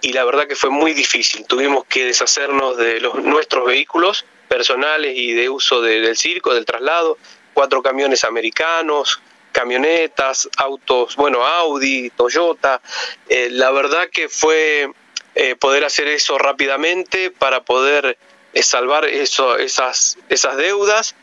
Y 0.00 0.12
la 0.12 0.24
verdad 0.24 0.46
que 0.46 0.56
fue 0.56 0.70
muy 0.70 0.94
difícil. 0.94 1.46
Tuvimos 1.46 1.84
que 1.84 2.04
deshacernos 2.04 2.76
de 2.76 3.00
los, 3.00 3.14
nuestros 3.16 3.66
vehículos 3.66 4.24
personales 4.48 5.16
y 5.16 5.32
de 5.32 5.48
uso 5.48 5.80
del 5.80 6.16
circo, 6.16 6.54
del 6.54 6.64
traslado, 6.64 7.18
cuatro 7.54 7.82
camiones 7.82 8.24
americanos, 8.24 9.20
camionetas, 9.52 10.48
autos, 10.56 11.16
bueno, 11.16 11.46
Audi, 11.46 12.10
Toyota. 12.10 12.80
Eh, 13.28 13.48
la 13.50 13.70
verdad 13.70 14.08
que 14.10 14.28
fue 14.28 14.90
eh, 15.34 15.54
poder 15.56 15.84
hacer 15.84 16.08
eso 16.08 16.38
rápidamente 16.38 17.30
para 17.30 17.62
poder 17.62 18.18
eh, 18.52 18.62
salvar 18.62 19.04
esas, 19.04 20.16
deudas 20.56 21.14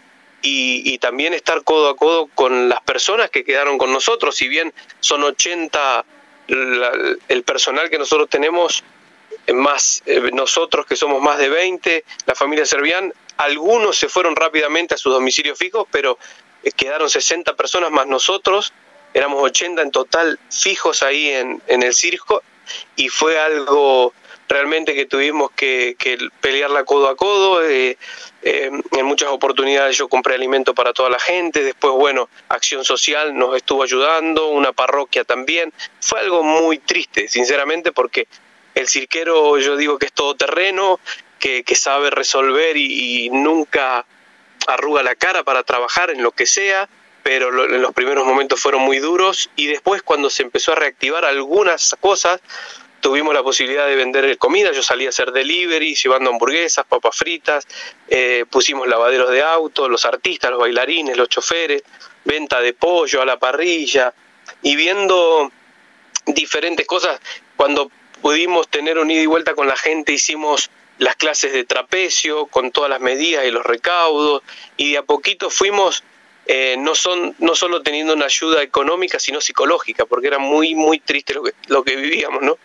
y, 0.41 0.97
también 0.99 1.33
estar 1.33 1.63
codo 1.63 1.89
a 1.89 1.97
codo 1.97 2.27
con 2.27 2.69
las 2.69 2.81
personas 2.81 3.29
que 3.29 3.43
quedaron 3.43 3.77
con 3.77 3.91
nosotros. 3.91 4.35
Si 4.35 4.47
bien 4.47 4.73
son 4.99 5.23
80 5.23 6.05
el 6.47 7.43
personal 7.43 7.91
que 7.91 7.99
nosotros 7.99 8.27
tenemos, 8.27 8.83
más 9.53 10.01
nosotros 10.33 10.87
que 10.87 10.95
somos 10.95 11.21
más 11.21 11.37
de 11.37 11.49
20, 11.49 12.03
la 12.25 12.33
familia 12.33 12.65
Servián, 12.65 13.13
algunos 13.37 13.97
se 13.97 14.09
fueron 14.09 14.35
rápidamente 14.35 14.95
a 14.95 14.97
sus 14.97 15.13
domicilios 15.13 15.57
fijos, 15.57 15.87
pero 15.91 16.17
quedaron 16.75 17.09
60 17.09 17.55
personas 17.55 17.91
más 17.91 18.07
nosotros, 18.07 18.73
éramos 19.13 19.41
80 19.43 19.81
en 19.81 19.91
total 19.91 20.39
fijos 20.51 21.03
ahí 21.03 21.29
en, 21.29 21.61
en 21.67 21.83
el 21.83 21.93
circo 21.93 22.43
y 22.95 23.09
fue 23.09 23.39
algo 23.39 24.13
realmente 24.49 24.95
que 24.95 25.05
tuvimos 25.05 25.51
que, 25.51 25.95
que 25.97 26.17
pelearla 26.41 26.83
codo 26.83 27.07
a 27.07 27.15
codo. 27.15 27.63
Eh, 27.63 27.97
eh, 28.41 28.71
en 28.91 29.05
muchas 29.05 29.29
oportunidades 29.29 29.95
yo 29.95 30.09
compré 30.09 30.33
alimento 30.33 30.73
para 30.73 30.91
toda 30.91 31.09
la 31.09 31.19
gente, 31.19 31.63
después, 31.63 31.93
bueno, 31.93 32.29
Acción 32.49 32.83
Social 32.83 33.37
nos 33.37 33.55
estuvo 33.55 33.83
ayudando, 33.83 34.47
una 34.49 34.73
parroquia 34.73 35.23
también. 35.23 35.71
Fue 36.01 36.19
algo 36.19 36.43
muy 36.43 36.79
triste, 36.79 37.27
sinceramente, 37.27 37.91
porque 37.91 38.27
el 38.75 38.87
cirquero 38.87 39.57
yo 39.59 39.77
digo 39.77 39.99
que 39.99 40.07
es 40.07 40.13
todoterreno, 40.13 40.99
que, 41.37 41.63
que 41.63 41.75
sabe 41.75 42.09
resolver 42.09 42.75
y 42.75 43.29
nunca 43.29 44.05
arruga 44.73 45.03
la 45.03 45.15
cara 45.15 45.43
para 45.43 45.63
trabajar 45.63 46.09
en 46.09 46.23
lo 46.23 46.31
que 46.31 46.45
sea, 46.45 46.89
pero 47.23 47.65
en 47.65 47.81
los 47.81 47.93
primeros 47.93 48.25
momentos 48.25 48.59
fueron 48.59 48.81
muy 48.81 48.99
duros 48.99 49.49
y 49.55 49.67
después 49.67 50.01
cuando 50.01 50.29
se 50.29 50.43
empezó 50.43 50.71
a 50.71 50.75
reactivar 50.75 51.25
algunas 51.25 51.95
cosas, 51.99 52.41
tuvimos 53.01 53.33
la 53.33 53.43
posibilidad 53.43 53.85
de 53.87 53.95
vender 53.95 54.37
comida, 54.37 54.71
yo 54.71 54.83
salí 54.83 55.05
a 55.05 55.09
hacer 55.09 55.31
delivery, 55.31 55.95
llevando 55.95 56.29
hamburguesas, 56.29 56.85
papas 56.85 57.15
fritas, 57.15 57.67
eh, 58.07 58.45
pusimos 58.49 58.87
lavaderos 58.87 59.31
de 59.31 59.41
autos, 59.41 59.89
los 59.89 60.05
artistas, 60.05 60.51
los 60.51 60.59
bailarines, 60.59 61.17
los 61.17 61.29
choferes, 61.29 61.83
venta 62.25 62.59
de 62.61 62.73
pollo 62.73 63.21
a 63.21 63.25
la 63.25 63.39
parrilla 63.39 64.13
y 64.61 64.75
viendo 64.75 65.51
diferentes 66.25 66.85
cosas, 66.85 67.19
cuando 67.55 67.91
pudimos 68.21 68.67
tener 68.67 68.97
un 68.97 69.09
ida 69.09 69.21
y 69.21 69.25
vuelta 69.25 69.53
con 69.53 69.67
la 69.67 69.75
gente, 69.75 70.13
hicimos 70.13 70.69
las 70.99 71.15
clases 71.15 71.53
de 71.53 71.63
trapecio 71.63 72.45
con 72.45 72.71
todas 72.71 72.89
las 72.89 73.01
medidas 73.01 73.45
y 73.45 73.51
los 73.51 73.65
recaudos 73.65 74.43
y 74.77 74.91
de 74.91 74.97
a 74.99 75.03
poquito 75.03 75.49
fuimos 75.49 76.03
eh, 76.45 76.75
no 76.77 76.93
son 76.95 77.35
no 77.39 77.55
solo 77.55 77.81
teniendo 77.81 78.13
una 78.13 78.25
ayuda 78.25 78.61
económica 78.61 79.19
sino 79.19 79.41
psicológica 79.41 80.05
porque 80.05 80.27
era 80.27 80.39
muy 80.39 80.75
muy 80.75 80.99
triste 80.99 81.33
lo 81.33 81.43
que 81.43 81.53
lo 81.67 81.83
que 81.83 81.95
vivíamos 81.95 82.41
no 82.41 82.57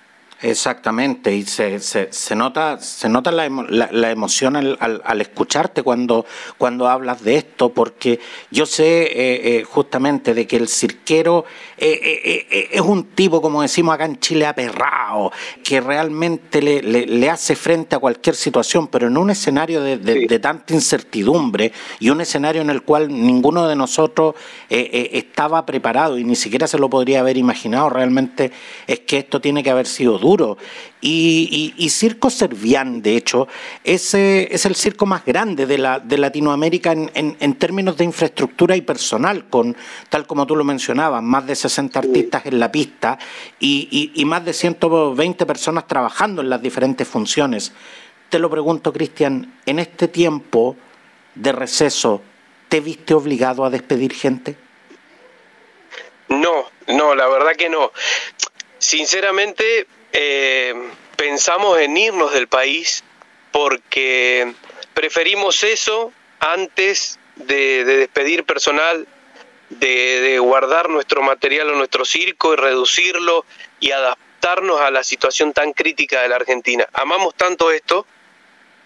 Exactamente, 0.44 1.34
y 1.34 1.46
se, 1.46 1.80
se, 1.80 2.36
nota, 2.36 2.78
se 2.78 3.08
nota 3.08 3.32
la, 3.32 3.48
la, 3.48 4.10
emoción 4.10 4.56
al, 4.56 4.76
al, 4.78 5.20
escucharte 5.22 5.82
cuando, 5.82 6.26
cuando 6.58 6.86
hablas 6.86 7.24
de 7.24 7.36
esto, 7.36 7.70
porque 7.70 8.20
yo 8.50 8.66
sé 8.66 9.04
eh, 9.04 9.08
eh, 9.14 9.64
justamente 9.64 10.34
de 10.34 10.46
que 10.46 10.56
el 10.56 10.68
cirquero 10.68 11.46
eh, 11.78 12.68
es 12.70 12.80
un 12.82 13.04
tipo, 13.04 13.40
como 13.40 13.62
decimos 13.62 13.94
acá 13.94 14.04
en 14.04 14.20
Chile, 14.20 14.44
aperrado, 14.44 15.32
que 15.62 15.80
realmente 15.80 16.60
le, 16.60 16.82
le, 16.82 17.30
hace 17.30 17.56
frente 17.56 17.96
a 17.96 17.98
cualquier 17.98 18.36
situación, 18.36 18.88
pero 18.88 19.06
en 19.06 19.16
un 19.16 19.30
escenario 19.30 19.80
de, 19.80 19.96
de, 19.96 20.38
tanta 20.40 20.74
incertidumbre 20.74 21.72
y 22.00 22.10
un 22.10 22.20
escenario 22.20 22.60
en 22.60 22.68
el 22.68 22.82
cual 22.82 23.08
ninguno 23.08 23.66
de 23.66 23.76
nosotros 23.76 24.34
estaba 24.68 25.64
preparado 25.64 26.18
y 26.18 26.24
ni 26.24 26.36
siquiera 26.36 26.66
se 26.66 26.78
lo 26.78 26.90
podría 26.90 27.20
haber 27.20 27.38
imaginado, 27.38 27.88
realmente 27.88 28.52
es 28.86 29.00
que 29.00 29.16
esto 29.16 29.40
tiene 29.40 29.62
que 29.62 29.70
haber 29.70 29.86
sido 29.86 30.18
duro 30.18 30.33
y, 31.00 31.88
Circo 31.90 32.30
Servián, 32.30 33.02
de 33.02 33.16
hecho, 33.16 33.48
es, 33.82 34.14
es 34.14 34.66
el 34.66 34.74
circo 34.74 35.06
más 35.06 35.24
grande 35.24 35.66
de, 35.66 35.78
la, 35.78 35.98
de 35.98 36.18
Latinoamérica 36.18 36.92
en, 36.92 37.54
términos 37.54 37.96
de 37.96 38.04
infraestructura 38.04 38.76
y 38.76 38.80
personal, 38.80 39.48
con, 39.48 39.76
tal 40.08 40.26
como 40.26 40.46
tú 40.46 40.56
lo 40.56 40.64
mencionabas, 40.64 41.22
más 41.22 41.46
de 41.46 41.54
60 41.54 41.98
artistas 41.98 42.46
en 42.46 42.58
la 42.58 42.70
pista 42.70 43.18
y, 43.60 44.12
y 44.14 44.24
más 44.24 44.44
de 44.44 44.52
120 44.52 45.46
personas 45.46 45.86
trabajando 45.86 46.42
en 46.42 46.50
las 46.50 46.60
diferentes 46.62 47.06
funciones. 47.06 47.72
Te 48.28 48.38
lo 48.38 48.50
pregunto, 48.50 48.92
Cristian, 48.92 49.60
en 49.66 49.78
este 49.78 50.08
tiempo 50.08 50.76
de 51.34 51.52
receso, 51.52 52.22
¿te 52.68 52.80
viste 52.80 53.14
obligado 53.14 53.64
a 53.64 53.70
despedir 53.70 54.12
gente? 54.12 54.56
No, 56.28 56.70
no, 56.88 57.14
la 57.14 57.28
verdad 57.28 57.54
que 57.56 57.68
no. 57.68 57.92
Sinceramente, 58.78 59.86
eh, 60.16 60.72
pensamos 61.16 61.80
en 61.80 61.96
irnos 61.96 62.32
del 62.32 62.46
país 62.46 63.02
porque 63.50 64.54
preferimos 64.94 65.64
eso 65.64 66.12
antes 66.38 67.18
de, 67.34 67.84
despedir 67.84 68.44
personal, 68.44 69.08
de, 69.70 70.38
guardar 70.38 70.88
nuestro 70.88 71.20
material 71.20 71.70
o 71.70 71.74
nuestro 71.74 72.04
circo 72.04 72.52
y 72.52 72.56
reducirlo 72.56 73.44
y 73.80 73.90
adaptarnos 73.90 74.80
a 74.80 74.92
la 74.92 75.02
situación 75.02 75.52
tan 75.52 75.72
crítica 75.72 76.22
de 76.22 76.28
la 76.28 76.36
Argentina. 76.36 76.88
Amamos 76.92 77.34
tanto 77.34 77.72
esto 77.72 78.06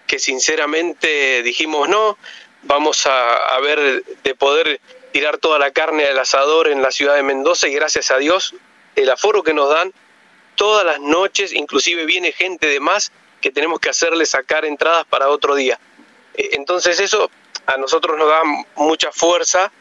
que 0.07 0.17
sinceramente 0.17 1.43
dijimos 1.43 1.87
no, 1.89 2.17
vamos 2.63 3.05
a, 3.05 3.35
a 3.55 3.59
ver 3.59 4.03
de 4.03 4.35
poder 4.35 4.81
tirar 5.11 5.37
toda 5.37 5.59
la 5.59 5.69
carne 5.69 6.05
al 6.05 6.17
asador 6.17 6.69
en 6.69 6.81
la 6.81 6.89
ciudad 6.89 7.13
de 7.13 7.23
Mendoza 7.23 7.67
y 7.67 7.73
gracias 7.73 8.09
a 8.09 8.17
Dios 8.17 8.55
el 8.95 9.11
aforo 9.11 9.43
que 9.43 9.53
nos 9.53 9.69
dan 9.69 9.93
todas 10.59 10.85
las 10.85 10.99
noches, 10.99 11.53
inclusive 11.53 12.05
viene 12.05 12.33
gente 12.33 12.67
de 12.67 12.81
más 12.81 13.13
que 13.39 13.49
tenemos 13.49 13.79
que 13.79 13.89
hacerle 13.89 14.25
sacar 14.25 14.65
entradas 14.65 15.05
para 15.05 15.29
otro 15.29 15.55
día. 15.55 15.79
Eh, 16.33 16.49
entonces 16.51 16.99
eso 16.99 17.31
a 17.65 17.77
nosotros 17.77 18.17
nos 18.17 18.27
da 18.27 18.41
mucha 18.75 19.09
fuerza 19.13 19.71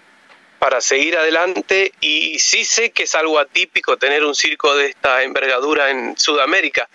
para 0.60 0.80
seguir 0.80 1.16
adelante 1.16 1.92
y 2.00 2.38
sí 2.38 2.64
sé 2.64 2.92
que 2.92 3.02
es 3.02 3.14
algo 3.16 3.40
atípico 3.40 3.96
tener 3.96 4.24
un 4.24 4.36
circo 4.36 4.76
de 4.76 4.86
esta 4.86 5.24
envergadura 5.24 5.90
en 5.90 6.16
Sudamérica, 6.16 6.88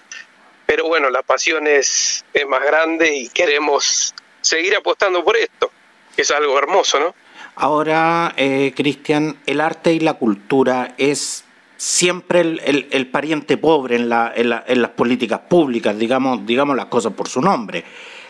pero 0.65 0.87
bueno, 0.87 1.09
la 1.09 1.21
pasión 1.21 1.67
es, 1.67 2.23
más 2.47 2.63
grande 2.63 3.13
y 3.13 3.27
queremos 3.27 4.13
seguir 4.39 4.77
apostando 4.77 5.25
por 5.25 5.35
esto, 5.35 5.69
que 6.15 6.21
es 6.21 6.31
algo 6.31 6.57
hermoso, 6.57 7.01
¿no? 7.01 7.13
Ahora, 7.55 8.33
eh, 8.37 8.71
Cristian, 8.75 9.41
el 9.45 9.59
arte 9.59 9.91
y 9.91 9.99
la 9.99 10.13
cultura 10.13 10.95
es 10.97 11.43
siempre 11.83 12.39
el, 12.39 13.07
pariente 13.07 13.57
pobre 13.57 13.97
en, 13.97 14.07
la, 14.07 14.31
en, 14.33 14.81
las 14.81 14.91
políticas 14.91 15.41
públicas, 15.49 15.97
digamos, 15.99 16.45
digamos 16.45 16.77
las 16.77 16.85
cosas 16.85 17.11
por 17.11 17.27
su 17.27 17.41
nombre. 17.41 17.83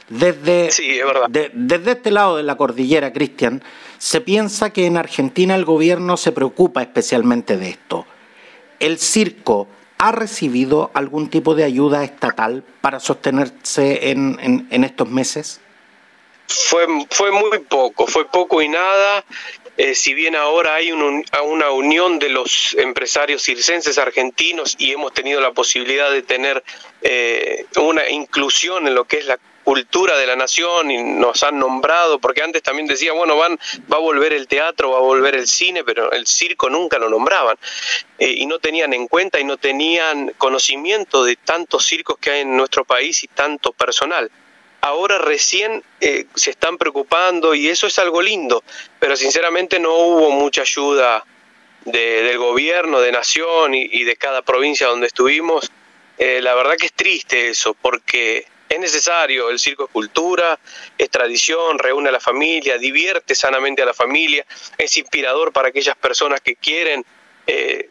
Desde, 0.09 0.71
desde 1.53 1.91
este 1.91 2.09
lado 2.09 2.37
de 2.37 2.41
la 2.41 2.57
cordillera, 2.57 3.13
Cristian, 3.13 3.61
se 3.99 4.21
piensa 4.21 4.71
que 4.71 4.87
en 4.87 4.97
Argentina 4.97 5.53
el 5.53 5.65
gobierno 5.65 6.17
se 6.17 6.31
preocupa 6.31 6.81
especialmente 6.81 7.55
de 7.55 7.69
esto. 7.69 8.07
¿El 8.79 8.97
circo 8.97 9.67
ha 9.99 10.11
recibido 10.11 10.89
algún 10.95 11.29
tipo 11.29 11.53
de 11.53 11.63
ayuda 11.63 12.03
estatal 12.03 12.63
para 12.81 12.99
sostenerse 12.99 14.09
en, 14.09 14.67
en 14.71 14.83
estos 14.83 15.07
meses? 15.09 15.61
Fue, 16.47 16.85
fue 17.09 17.31
muy 17.31 17.59
poco, 17.59 18.07
fue 18.07 18.25
poco 18.25 18.61
y 18.61 18.69
nada. 18.69 19.23
Eh, 19.75 19.95
si 19.95 20.13
bien 20.13 20.35
ahora 20.35 20.75
hay 20.75 20.91
una 20.91 21.71
unión 21.71 22.19
de 22.19 22.29
los 22.29 22.75
empresarios 22.75 23.41
circenses 23.41 23.97
argentinos 23.97 24.75
y 24.77 24.91
hemos 24.91 25.13
tenido 25.13 25.41
la 25.41 25.51
posibilidad 25.51 26.11
de 26.11 26.21
tener 26.21 26.63
eh, 27.01 27.65
una 27.77 28.07
inclusión 28.09 28.87
en 28.87 28.93
lo 28.93 29.05
que 29.05 29.17
es 29.17 29.25
la 29.25 29.39
cultura 29.63 30.17
de 30.17 30.27
la 30.27 30.35
nación 30.35 30.91
y 30.91 31.01
nos 31.01 31.41
han 31.41 31.57
nombrado, 31.57 32.19
porque 32.19 32.43
antes 32.43 32.61
también 32.61 32.85
decía, 32.85 33.13
bueno, 33.13 33.37
van, 33.37 33.57
va 33.91 33.97
a 33.97 34.01
volver 34.01 34.33
el 34.33 34.47
teatro, 34.47 34.91
va 34.91 34.97
a 34.97 35.01
volver 35.01 35.35
el 35.35 35.47
cine, 35.47 35.83
pero 35.83 36.11
el 36.11 36.27
circo 36.27 36.69
nunca 36.69 36.99
lo 36.99 37.09
nombraban. 37.09 37.57
Eh, 38.19 38.33
y 38.37 38.45
no 38.45 38.59
tenían 38.59 38.93
en 38.93 39.07
cuenta 39.07 39.39
y 39.39 39.43
no 39.43 39.57
tenían 39.57 40.33
conocimiento 40.37 41.23
de 41.23 41.35
tantos 41.37 41.85
circos 41.85 42.17
que 42.19 42.29
hay 42.29 42.41
en 42.41 42.55
nuestro 42.55 42.85
país 42.85 43.23
y 43.23 43.27
tanto 43.27 43.71
personal 43.71 44.29
ahora 44.83 45.17
recién 45.17 45.81
eh, 46.01 46.25
se 46.35 46.51
están 46.51 46.77
preocupando 46.77 47.55
y 47.55 47.69
eso 47.69 47.87
es 47.87 47.97
algo 47.99 48.21
lindo, 48.21 48.63
pero 48.99 49.15
sinceramente 49.15 49.79
no 49.79 49.93
hubo 49.93 50.29
mucha 50.29 50.63
ayuda 50.63 51.23
del 51.85 52.37
gobierno, 52.37 52.99
de 52.99 53.13
nación 53.13 53.73
y, 53.73 54.03
de 54.03 54.15
cada 54.17 54.41
provincia 54.41 54.87
donde 54.87 55.07
estuvimos. 55.07 55.71
Eh, 56.17 56.41
la 56.41 56.53
verdad 56.53 56.75
que 56.77 56.87
es 56.87 56.93
triste 56.93 57.49
eso, 57.49 57.73
porque 57.75 58.45
es 58.67 58.79
necesario, 58.79 59.49
el 59.49 59.57
circo 59.57 59.85
es 59.85 59.89
cultura, 59.89 60.59
es 60.97 61.09
tradición, 61.09 61.79
reúne 61.79 62.09
a 62.09 62.11
la 62.11 62.19
familia, 62.19 62.77
divierte 62.77 63.35
sanamente 63.35 63.81
a 63.83 63.85
la 63.85 63.93
familia, 63.93 64.45
es 64.77 64.97
inspirador 64.97 65.53
para 65.53 65.69
aquellas 65.69 65.95
personas 65.95 66.41
que 66.41 66.57
quieren 66.57 67.05
eh, 67.47 67.89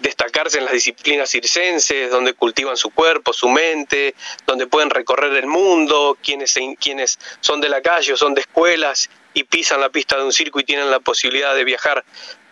destacarse 0.00 0.58
en 0.58 0.64
las 0.64 0.74
disciplinas 0.74 1.30
circenses, 1.30 2.10
donde 2.10 2.32
cultivan 2.34 2.76
su 2.76 2.90
cuerpo, 2.90 3.32
su 3.32 3.48
mente, 3.48 4.14
donde 4.46 4.66
pueden 4.66 4.90
recorrer 4.90 5.32
el 5.36 5.46
mundo, 5.46 6.18
quienes, 6.22 6.58
quienes 6.80 7.18
son 7.40 7.60
de 7.60 7.68
la 7.68 7.80
calle 7.82 8.12
o 8.12 8.16
son 8.16 8.34
de 8.34 8.40
escuelas 8.40 9.10
y 9.34 9.44
pisan 9.44 9.80
la 9.80 9.90
pista 9.90 10.16
de 10.16 10.24
un 10.24 10.32
circo 10.32 10.60
y 10.60 10.64
tienen 10.64 10.90
la 10.90 11.00
posibilidad 11.00 11.54
de 11.54 11.64
viajar 11.64 12.04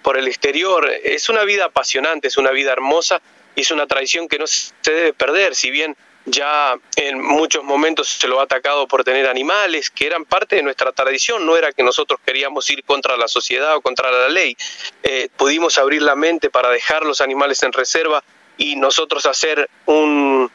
por 0.03 0.17
el 0.17 0.29
exterior. 0.29 0.91
Es 1.03 1.29
una 1.29 1.45
vida 1.45 1.67
apasionante, 1.67 2.29
es 2.29 2.37
una 2.37 2.51
vida 2.51 2.73
hermosa 2.73 3.21
y 3.55 3.63
es 3.63 3.71
una 3.71 3.87
tradición 3.87 4.29
que 4.29 4.39
no 4.39 4.47
se 4.47 4.73
debe 4.85 5.13
perder, 5.13 5.55
si 5.55 5.71
bien 5.71 5.97
ya 6.31 6.75
en 6.97 7.21
muchos 7.21 7.65
momentos 7.65 8.09
se 8.09 8.29
lo 8.29 8.41
ha 8.41 8.45
atacado 8.45 8.87
por 8.87 9.05
tener 9.05 9.29
animales 9.29 9.91
que 9.91 10.07
eran 10.07 10.25
parte 10.25 10.57
de 10.57 10.63
nuestra 10.63 10.93
tradición, 10.93 11.45
no 11.47 11.57
era 11.57 11.73
que 11.73 11.83
nosotros 11.83 12.21
queríamos 12.25 12.69
ir 12.71 12.85
contra 12.85 13.17
la 13.17 13.29
sociedad 13.29 13.77
o 13.77 13.81
contra 13.81 14.11
la 14.11 14.29
ley. 14.29 14.57
Eh, 15.03 15.29
pudimos 15.37 15.79
abrir 15.79 16.03
la 16.03 16.15
mente 16.15 16.51
para 16.51 16.71
dejar 16.71 17.05
los 17.05 17.21
animales 17.21 17.63
en 17.63 17.73
reserva 17.73 18.23
y 18.57 18.77
nosotros 18.77 19.27
hacer 19.27 19.69
un, 19.87 20.51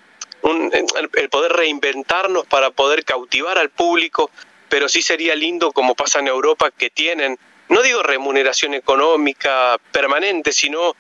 el 1.14 1.30
poder 1.30 1.54
reinventarnos 1.54 2.46
para 2.46 2.72
poder 2.72 3.06
cautivar 3.06 3.58
al 3.58 3.70
público, 3.70 4.30
pero 4.70 4.90
sí 4.90 5.02
sería 5.02 5.36
lindo 5.36 5.72
como 5.72 5.96
pasa 5.96 6.20
en 6.20 6.28
Europa 6.28 6.72
que 6.72 6.90
tienen, 6.90 7.38
no 7.70 7.82
digo 7.82 8.04
remuneración 8.04 8.74
económica 8.74 9.78
permanente, 9.92 10.52
sino 10.52 10.96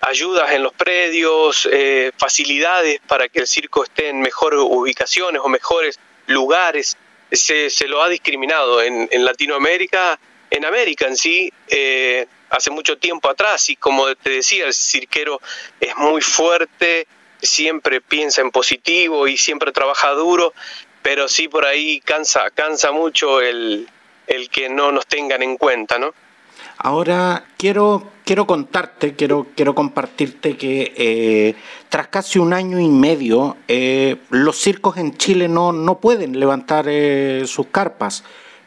ayudas 0.00 0.52
en 0.52 0.62
los 0.62 0.72
predios, 0.72 1.68
eh, 1.70 2.12
facilidades 2.16 3.00
para 3.06 3.28
que 3.28 3.40
el 3.40 3.46
circo 3.46 3.84
esté 3.84 4.08
en 4.08 4.20
mejores 4.20 4.60
ubicaciones 4.62 5.40
o 5.44 5.48
mejores 5.48 5.98
lugares. 6.26 6.96
Se, 7.30 7.68
se 7.70 7.88
lo 7.88 8.02
ha 8.02 8.08
discriminado 8.08 8.82
en, 8.82 9.08
en, 9.10 9.24
Latinoamérica, 9.24 10.18
en 10.50 10.64
América 10.64 11.06
en 11.06 11.16
sí, 11.16 11.52
eh, 11.68 12.26
hace 12.50 12.70
mucho 12.70 12.96
tiempo 12.96 13.28
atrás 13.28 13.68
y 13.68 13.76
como 13.76 14.14
te 14.16 14.30
decía, 14.30 14.64
el 14.64 14.72
cirquero 14.72 15.40
es 15.78 15.94
muy 15.96 16.22
fuerte, 16.22 17.06
siempre 17.42 18.00
piensa 18.00 18.40
en 18.40 18.50
positivo 18.50 19.28
y 19.28 19.36
siempre 19.36 19.72
trabaja 19.72 20.10
duro, 20.12 20.54
pero 21.02 21.28
sí 21.28 21.48
por 21.48 21.66
ahí 21.66 22.00
cansa, 22.00 22.50
cansa 22.50 22.92
mucho 22.92 23.42
el, 23.42 23.88
el 24.26 24.48
que 24.48 24.68
no 24.68 24.90
nos 24.90 25.06
tengan 25.06 25.42
en 25.42 25.56
cuenta, 25.56 25.98
¿no? 25.98 26.14
Ahora 26.80 27.44
quiero, 27.56 28.04
quiero 28.24 28.46
contarte, 28.46 29.14
quiero, 29.14 29.48
quiero 29.56 29.74
compartirte 29.74 30.56
que 30.56 30.92
eh, 30.96 31.56
tras 31.88 32.06
casi 32.06 32.38
un 32.38 32.52
año 32.52 32.78
y 32.78 32.86
medio 32.86 33.56
eh, 33.66 34.18
los 34.30 34.58
circos 34.58 34.96
en 34.96 35.16
Chile 35.16 35.48
no, 35.48 35.72
no 35.72 35.98
pueden 35.98 36.38
levantar 36.38 36.86
eh, 36.88 37.42
sus 37.46 37.66
carpas. 37.66 38.22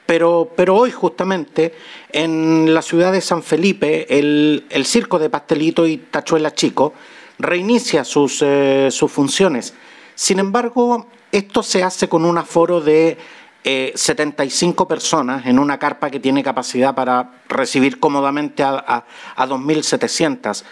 Pero, 0.05 0.51
pero, 0.57 0.75
hoy 0.75 0.91
justamente 0.91 1.73
en 2.11 2.73
la 2.73 2.81
ciudad 2.81 3.13
de 3.13 3.21
San 3.21 3.43
Felipe 3.43 4.19
el, 4.19 4.65
el 4.69 4.85
circo 4.85 5.17
de 5.17 5.29
Pastelito 5.29 5.87
y 5.87 5.95
Tachuela 5.95 6.53
Chico 6.53 6.93
reinicia 7.39 8.03
sus, 8.03 8.43
sus 8.89 9.09
funciones. 9.11 9.73
Sin 10.15 10.39
embargo, 10.39 11.07
esto 11.31 11.63
se 11.63 11.81
hace 11.81 12.09
con 12.09 12.25
un 12.25 12.37
aforo 12.37 12.81
de 12.81 13.17
75 13.63 14.87
personas 14.87 15.45
en 15.45 15.59
una 15.59 15.77
carpa 15.77 16.09
que 16.09 16.19
tiene 16.19 16.43
capacidad 16.43 16.95
para 16.95 17.41
recibir 17.47 17.99
cómodamente 17.99 18.63
a, 18.63 19.05
a, 19.35 19.47
2.700. 19.47 20.63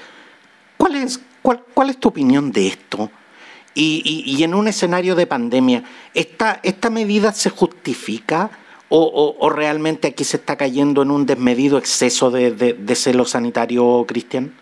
¿Cuál 0.77 0.95
es, 0.95 1.19
cuál, 1.41 1.63
¿Cuál 1.73 1.91
es 1.91 1.99
tu 1.99 2.09
opinión 2.09 2.51
de 2.51 2.67
esto? 2.67 3.11
Y, 3.75 4.43
en 4.43 4.55
un 4.55 4.67
escenario 4.67 5.15
de 5.15 5.25
pandemia, 5.25 5.83
¿esta, 6.13 6.59
esta 6.63 6.89
medida 6.89 7.31
se 7.31 7.49
justifica 7.49 8.49
o, 8.89 9.49
realmente 9.55 10.07
aquí 10.07 10.23
se 10.23 10.37
está 10.37 10.57
cayendo 10.57 11.03
en 11.03 11.11
un 11.11 11.25
desmedido 11.25 11.77
exceso 11.77 12.31
de, 12.31 12.51
de, 12.51 12.95
celo 12.95 13.23
sanitario, 13.25 14.03
Cristian? 14.07 14.53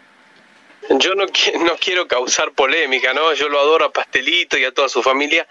Yo 0.90 1.16
no, 1.16 1.26
no 1.26 1.72
quiero 1.80 2.08
causar 2.08 2.52
polémica, 2.52 3.14
¿no? 3.14 3.34
Yo 3.34 3.50
lo 3.50 3.60
adoro 3.60 3.86
a 3.86 3.92
Pastelito 3.92 4.58
y 4.58 4.66
a 4.66 4.74
toda 4.74 4.90
su 4.90 5.02
familia, 5.02 5.48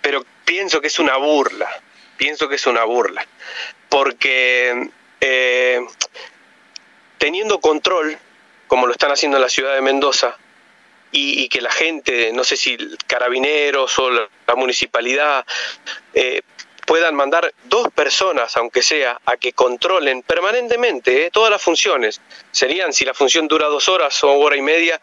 pero 0.00 0.24
pienso 0.44 0.80
que 0.80 0.88
es 0.88 0.98
una 0.98 1.16
burla, 1.16 1.68
pienso 2.16 2.48
que 2.48 2.56
es 2.56 2.66
una 2.66 2.84
burla, 2.84 3.26
porque 3.88 4.90
eh, 5.20 5.80
teniendo 7.18 7.60
control, 7.60 8.18
como 8.66 8.86
lo 8.86 8.92
están 8.92 9.10
haciendo 9.10 9.36
en 9.36 9.42
la 9.42 9.48
ciudad 9.48 9.74
de 9.74 9.80
Mendoza, 9.80 10.36
y, 11.16 11.48
que 11.48 11.60
la 11.60 11.70
gente, 11.70 12.32
no 12.32 12.42
sé 12.42 12.56
si 12.56 12.76
carabineros 13.06 13.96
o 14.00 14.10
la, 14.10 14.28
municipalidad, 14.56 15.46
eh, 16.12 16.42
puedan 16.86 17.14
mandar 17.14 17.54
dos 17.64 17.88
personas, 17.92 18.56
aunque 18.56 18.82
sea, 18.82 19.20
a 19.24 19.36
que 19.36 19.52
controlen 19.52 20.22
permanentemente 20.22 21.26
eh, 21.26 21.30
todas 21.30 21.50
las 21.50 21.62
funciones. 21.62 22.20
Serían, 22.50 22.92
si 22.92 23.04
la 23.04 23.14
función 23.14 23.48
dura 23.48 23.66
dos 23.66 23.88
horas 23.88 24.22
o 24.24 24.32
hora 24.32 24.56
y 24.56 24.62
media, 24.62 25.00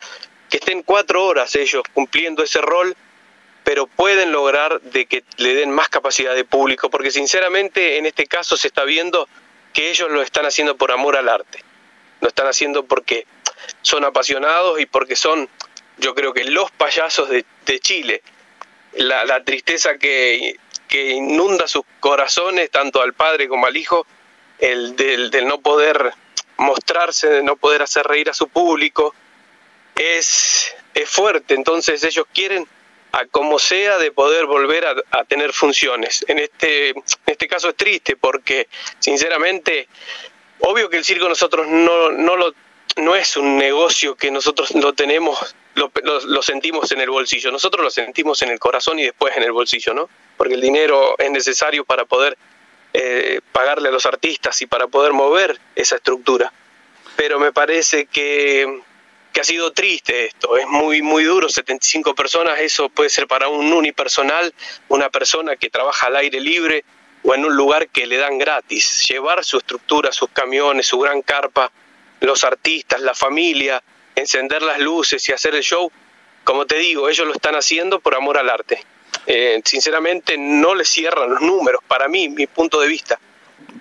que 0.50 0.58
estén 0.58 0.84
cuatro 0.84 1.26
horas 1.26 1.56
ellos 1.56 1.84
cumpliendo 1.94 2.44
ese 2.44 2.60
rol, 2.62 2.96
pero 3.64 3.88
pueden 3.88 4.32
lograr 4.32 4.82
de 4.82 5.06
que 5.06 5.24
le 5.38 5.54
den 5.54 5.72
más 5.72 5.90
capacidad 5.90 6.36
de 6.36 6.44
público, 6.44 6.90
porque 6.90 7.12
sinceramente 7.12 7.98
en 7.98 8.06
este 8.06 8.26
caso 8.26 8.58
se 8.58 8.68
está 8.68 8.84
viendo 8.84 9.28
que 9.74 9.90
ellos 9.90 10.10
lo 10.10 10.22
están 10.22 10.46
haciendo 10.46 10.76
por 10.76 10.92
amor 10.92 11.16
al 11.18 11.30
arte. 11.30 11.64
Lo 12.20 12.28
están 12.28 12.48
haciendo 12.48 12.84
porque 12.86 13.26
son 13.82 14.04
apasionados 14.04 14.80
y 14.80 14.86
porque 14.86 15.16
son 15.16 15.50
yo 16.02 16.16
creo 16.16 16.34
que 16.34 16.44
los 16.44 16.72
payasos 16.72 17.30
de, 17.30 17.46
Chile, 17.80 18.22
la, 18.94 19.44
tristeza 19.44 19.98
que, 19.98 20.58
inunda 20.92 21.68
sus 21.68 21.84
corazones, 22.00 22.70
tanto 22.70 23.02
al 23.02 23.14
padre 23.14 23.48
como 23.48 23.68
al 23.68 23.78
hijo, 23.78 24.06
el 24.60 24.96
del, 24.96 25.32
no 25.48 25.62
poder 25.62 26.14
mostrarse, 26.58 27.28
de 27.28 27.44
no 27.44 27.56
poder 27.56 27.82
hacer 27.82 28.06
reír 28.06 28.30
a 28.30 28.34
su 28.34 28.48
público, 28.50 29.14
es, 29.96 30.74
es 30.94 31.10
fuerte. 31.10 31.54
Entonces 31.54 32.04
ellos 32.04 32.26
quieren, 32.34 32.68
a 33.12 33.26
como 33.26 33.60
sea, 33.60 33.98
de 33.98 34.12
poder 34.12 34.46
volver 34.46 34.86
a, 34.86 35.24
tener 35.26 35.54
funciones. 35.54 36.24
En 36.28 36.40
este, 36.40 36.90
en 36.90 37.04
este 37.26 37.48
caso 37.48 37.70
es 37.70 37.76
triste 37.76 38.16
porque, 38.16 38.68
sinceramente, 39.00 39.88
obvio 40.60 40.90
que 40.90 40.98
el 40.98 41.04
circo 41.04 41.28
nosotros 41.28 41.68
no, 41.68 42.12
no 42.12 42.36
lo 42.36 42.54
no 42.98 43.16
es 43.16 43.38
un 43.38 43.58
negocio 43.58 44.16
que 44.16 44.32
nosotros 44.32 44.72
lo 44.76 44.94
tenemos, 44.94 45.56
lo, 45.76 45.92
lo, 46.04 46.42
sentimos 46.44 46.92
en 46.92 47.02
el 47.02 47.10
bolsillo, 47.10 47.52
nosotros 47.52 47.84
lo 47.84 47.90
sentimos 47.90 48.42
en 48.42 48.50
el 48.50 48.60
corazón 48.60 49.00
y 49.00 49.04
después 49.04 49.36
en 49.38 49.44
el 49.44 49.52
bolsillo, 49.52 49.94
¿no? 49.94 50.10
Porque 50.38 50.56
el 50.56 50.62
dinero 50.62 51.16
es 51.18 51.32
necesario 51.32 51.86
para 51.86 52.06
poder 52.06 52.38
eh, 52.94 53.40
pagarle 53.52 53.90
a 53.90 53.92
los 53.92 54.06
artistas 54.06 54.62
y 54.62 54.66
para 54.66 54.88
poder 54.88 55.14
mover 55.14 55.60
esa 55.76 55.96
estructura. 55.96 56.52
Pero 57.16 57.40
me 57.40 57.52
parece 57.54 58.06
que, 58.06 58.82
que 59.32 59.42
ha 59.42 59.44
sido 59.44 59.72
triste 59.72 60.26
esto, 60.26 60.58
es 60.58 60.68
muy, 60.68 61.02
muy 61.02 61.24
duro, 61.24 61.50
75 61.50 62.14
personas, 62.16 62.60
eso 62.60 62.90
puede 62.90 63.10
ser 63.10 63.28
para 63.28 63.48
un 63.48 63.72
unipersonal, 63.72 64.54
una 64.90 65.10
persona 65.10 65.56
que 65.56 65.70
trabaja 65.70 66.08
al 66.08 66.18
aire 66.18 66.40
libre 66.40 66.84
o 67.24 67.34
en 67.34 67.46
un 67.46 67.56
lugar 67.56 67.88
que 67.90 68.06
le 68.08 68.18
dan 68.18 68.38
gratis, 68.38 69.08
llevar 69.08 69.44
su 69.46 69.58
estructura, 69.58 70.12
sus 70.12 70.30
camiones, 70.32 70.88
su 70.88 71.00
gran 71.00 71.22
carpa, 71.22 71.72
los 72.20 72.44
artistas, 72.44 73.02
la 73.02 73.14
familia, 73.14 73.82
encender 74.16 74.62
las 74.62 74.80
luces 74.80 75.28
y 75.30 75.32
hacer 75.32 75.56
el 75.56 75.64
show, 75.64 75.92
como 76.44 76.66
te 76.66 76.78
digo, 76.78 77.08
ellos 77.10 77.28
lo 77.28 77.34
están 77.34 77.56
haciendo 77.56 78.00
por 78.00 78.16
amor 78.16 78.38
al 78.38 78.50
arte. 78.50 78.84
Eh, 79.28 79.62
sinceramente 79.64 80.38
no 80.38 80.74
le 80.74 80.86
cierran 80.86 81.30
los 81.30 81.42
números, 81.42 81.82
para 81.88 82.08
mí, 82.08 82.30
mi 82.30 82.48
punto 82.48 82.80
de 82.80 82.88
vista. 82.88 83.20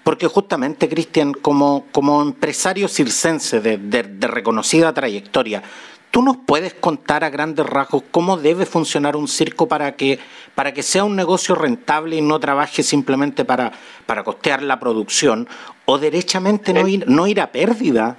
Porque 0.04 0.26
justamente, 0.26 0.88
Cristian, 0.88 1.32
como, 1.32 1.86
como 1.92 2.22
empresario 2.22 2.88
circense 2.88 3.60
de, 3.60 3.76
de, 3.76 4.26
reconocida 4.26 4.92
trayectoria, 4.94 5.62
¿tú 6.10 6.22
nos 6.22 6.38
puedes 6.38 6.74
contar 6.74 7.22
a 7.22 7.30
grandes 7.30 7.66
rasgos 7.66 8.04
cómo 8.10 8.36
debe 8.36 8.64
funcionar 8.64 9.14
un 9.14 9.28
circo 9.28 9.68
para 9.68 9.96
que, 9.96 10.18
para 10.54 10.72
que 10.72 10.82
sea 10.82 11.04
un 11.04 11.16
negocio 11.16 11.54
rentable 11.54 12.16
y 12.16 12.22
no 12.22 12.40
trabaje 12.40 12.82
simplemente 12.82 13.44
para, 13.44 13.72
para 14.06 14.24
costear 14.24 14.62
la 14.62 14.80
producción 14.80 15.46
o 15.84 15.98
derechamente 15.98 16.72
no 16.72 16.88
ir, 16.88 17.08
no 17.08 17.26
ir 17.26 17.40
a 17.40 17.52
pérdida? 17.52 18.16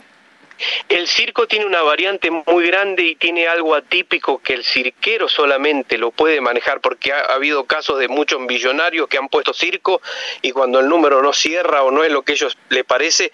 El 0.90 1.08
circo 1.08 1.48
tiene 1.48 1.66
una 1.66 1.82
variante 1.82 2.30
muy 2.32 2.68
grande 2.68 3.04
y 3.04 3.16
tiene 3.16 3.48
algo 3.48 3.76
atípico 3.76 4.40
que 4.40 4.54
el 4.54 4.64
cirquero 4.64 5.28
solamente 5.28 5.98
lo 5.98 6.12
puede 6.12 6.42
manejar 6.42 6.82
porque 6.82 7.14
ha, 7.14 7.22
habido 7.34 7.66
casos 7.66 8.00
de 8.00 8.08
muchos 8.08 8.40
millonarios 8.40 9.08
que 9.08 9.18
han 9.18 9.30
puesto 9.30 9.54
circo 9.54 10.02
y 10.42 10.52
cuando 10.52 10.80
el 10.80 10.88
número 10.90 11.22
no 11.22 11.34
cierra 11.34 11.84
o 11.84 11.92
no 11.92 12.04
es 12.04 12.12
lo 12.12 12.24
que 12.24 12.34
ellos 12.34 12.58
le 12.70 12.84
parece, 12.84 13.32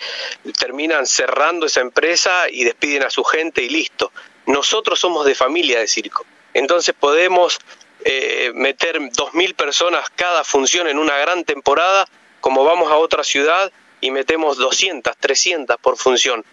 terminan 0.60 1.06
cerrando 1.06 1.66
esa 1.66 1.82
empresa 1.82 2.50
y 2.50 2.64
despiden 2.64 3.04
a 3.04 3.10
su 3.10 3.24
gente 3.24 3.64
y 3.64 3.70
listo. 3.70 4.12
Nosotros 4.46 5.00
somos 5.00 5.26
de 5.26 5.36
familia 5.36 5.80
de 5.80 5.88
circo, 5.88 6.26
entonces 6.54 6.96
podemos 6.98 7.60
eh, 8.06 8.52
meter 8.54 9.00
dos 9.12 9.34
mil 9.34 9.56
personas 9.56 10.10
cada 10.16 10.44
función 10.44 10.88
en 10.88 10.98
una 10.98 11.18
gran 11.18 11.44
temporada, 11.44 12.08
como 12.40 12.64
vamos 12.64 12.92
a 12.92 12.96
otra 12.96 13.24
ciudad 13.24 13.72
y 14.00 14.12
metemos 14.12 14.58
200, 14.58 15.18
300 15.18 15.78
por 15.78 15.98
función 15.98 16.46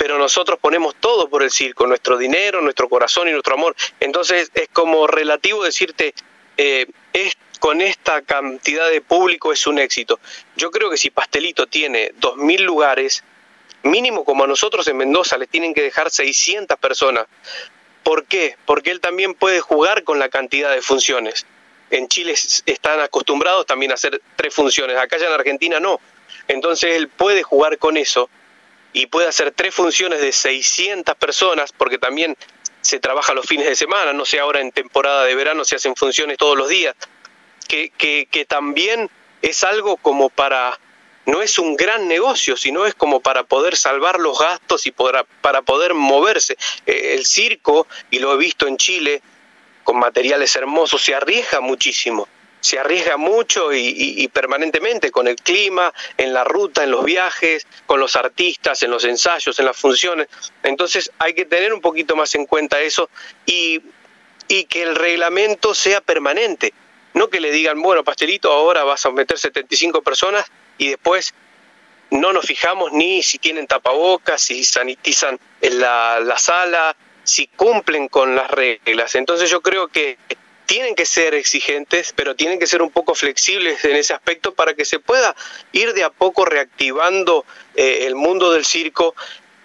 pero 0.00 0.16
nosotros 0.16 0.58
ponemos 0.58 0.94
todo 0.98 1.28
por 1.28 1.42
el 1.42 1.50
circo, 1.50 1.86
nuestro 1.86 2.16
dinero, 2.16 2.62
nuestro 2.62 2.88
corazón 2.88 3.28
y 3.28 3.32
nuestro 3.32 3.52
amor. 3.52 3.76
Entonces 4.00 4.50
es 4.54 4.70
como 4.72 5.06
relativo 5.06 5.62
decirte, 5.62 6.14
eh, 6.56 6.86
es, 7.12 7.36
con 7.58 7.82
esta 7.82 8.22
cantidad 8.22 8.88
de 8.88 9.02
público 9.02 9.52
es 9.52 9.66
un 9.66 9.78
éxito. 9.78 10.18
Yo 10.56 10.70
creo 10.70 10.88
que 10.88 10.96
si 10.96 11.10
Pastelito 11.10 11.66
tiene 11.66 12.14
2.000 12.14 12.60
lugares, 12.60 13.22
mínimo 13.82 14.24
como 14.24 14.44
a 14.44 14.46
nosotros 14.46 14.88
en 14.88 14.96
Mendoza 14.96 15.36
les 15.36 15.50
tienen 15.50 15.74
que 15.74 15.82
dejar 15.82 16.10
600 16.10 16.78
personas. 16.78 17.26
¿Por 18.02 18.24
qué? 18.24 18.56
Porque 18.64 18.92
él 18.92 19.00
también 19.00 19.34
puede 19.34 19.60
jugar 19.60 20.02
con 20.02 20.18
la 20.18 20.30
cantidad 20.30 20.72
de 20.72 20.80
funciones. 20.80 21.44
En 21.90 22.08
Chile 22.08 22.32
están 22.64 23.00
acostumbrados 23.00 23.66
también 23.66 23.90
a 23.90 23.96
hacer 23.96 24.22
tres 24.34 24.54
funciones, 24.54 24.96
acá 24.96 25.18
ya 25.18 25.26
en 25.26 25.34
Argentina 25.34 25.78
no. 25.78 26.00
Entonces 26.48 26.96
él 26.96 27.08
puede 27.08 27.42
jugar 27.42 27.76
con 27.76 27.98
eso 27.98 28.30
y 28.92 29.06
puede 29.06 29.28
hacer 29.28 29.52
tres 29.52 29.74
funciones 29.74 30.20
de 30.20 30.32
600 30.32 31.14
personas, 31.16 31.72
porque 31.72 31.98
también 31.98 32.36
se 32.80 32.98
trabaja 32.98 33.34
los 33.34 33.46
fines 33.46 33.66
de 33.66 33.76
semana, 33.76 34.12
no 34.12 34.24
sé, 34.24 34.40
ahora 34.40 34.60
en 34.60 34.72
temporada 34.72 35.24
de 35.24 35.34
verano 35.34 35.64
se 35.64 35.76
hacen 35.76 35.94
funciones 35.96 36.38
todos 36.38 36.56
los 36.56 36.68
días, 36.68 36.94
que, 37.68 37.90
que, 37.90 38.26
que 38.30 38.44
también 38.44 39.10
es 39.42 39.64
algo 39.64 39.96
como 39.96 40.28
para, 40.28 40.78
no 41.26 41.42
es 41.42 41.58
un 41.58 41.76
gran 41.76 42.08
negocio, 42.08 42.56
sino 42.56 42.86
es 42.86 42.94
como 42.94 43.20
para 43.20 43.44
poder 43.44 43.76
salvar 43.76 44.18
los 44.18 44.38
gastos 44.38 44.86
y 44.86 44.92
para, 44.92 45.24
poder 45.62 45.94
moverse. 45.94 46.56
Eh, 46.86 47.14
el 47.14 47.26
circo, 47.26 47.86
y 48.10 48.18
lo 48.18 48.34
he 48.34 48.36
visto 48.36 48.66
en 48.66 48.76
Chile, 48.76 49.22
con 49.84 49.98
materiales 49.98 50.54
hermosos, 50.56 51.02
se 51.02 51.14
arriesga 51.14 51.60
muchísimo 51.60 52.28
se 52.60 52.78
arriesga 52.78 53.16
mucho 53.16 53.72
y, 53.72 54.28
permanentemente 54.28 55.10
con 55.10 55.26
el 55.26 55.36
clima, 55.36 55.92
en 56.16 56.32
la 56.32 56.44
ruta, 56.44 56.84
en 56.84 56.90
los 56.90 57.04
viajes, 57.04 57.66
con 57.86 58.00
los 58.00 58.16
artistas, 58.16 58.82
en 58.82 58.90
los 58.90 59.04
ensayos, 59.04 59.58
en 59.58 59.64
las 59.66 59.76
funciones. 59.76 60.28
Entonces 60.62 61.10
hay 61.18 61.34
que 61.34 61.46
tener 61.46 61.72
un 61.72 61.80
poquito 61.80 62.16
más 62.16 62.34
en 62.34 62.46
cuenta 62.46 62.80
eso 62.80 63.08
y, 63.46 63.80
y 64.48 64.64
que 64.64 64.82
el 64.82 64.94
reglamento 64.94 65.74
sea 65.74 66.00
permanente. 66.00 66.72
No 67.14 67.28
que 67.28 67.40
le 67.40 67.50
digan, 67.50 67.80
bueno, 67.82 68.04
pastelito, 68.04 68.52
ahora 68.52 68.84
vas 68.84 69.04
a 69.06 69.10
meter 69.10 69.38
75 69.38 70.02
personas 70.02 70.44
y 70.78 70.88
después 70.88 71.34
no 72.10 72.32
nos 72.32 72.44
fijamos 72.44 72.92
ni 72.92 73.22
si 73.22 73.38
tienen 73.38 73.66
tapabocas, 73.66 74.42
si 74.42 74.64
sanitizan 74.64 75.38
la, 75.60 76.20
la 76.20 76.38
sala, 76.38 76.96
si 77.22 77.46
cumplen 77.46 78.08
con 78.08 78.34
las 78.34 78.50
reglas. 78.50 79.14
Entonces 79.14 79.50
yo 79.50 79.60
creo 79.60 79.88
que 79.88 80.18
tienen 80.70 80.94
que 80.94 81.04
ser 81.04 81.34
exigentes, 81.34 82.12
pero 82.14 82.36
tienen 82.36 82.60
que 82.60 82.66
ser 82.68 82.80
un 82.80 82.90
poco 82.90 83.16
flexibles 83.16 83.84
en 83.84 83.96
ese 83.96 84.14
aspecto 84.14 84.54
para 84.54 84.72
que 84.74 84.84
se 84.84 85.00
pueda 85.00 85.34
ir 85.72 85.94
de 85.94 86.04
a 86.04 86.10
poco 86.10 86.44
reactivando 86.44 87.44
eh, 87.74 88.04
el 88.06 88.14
mundo 88.14 88.52
del 88.52 88.64
circo 88.64 89.16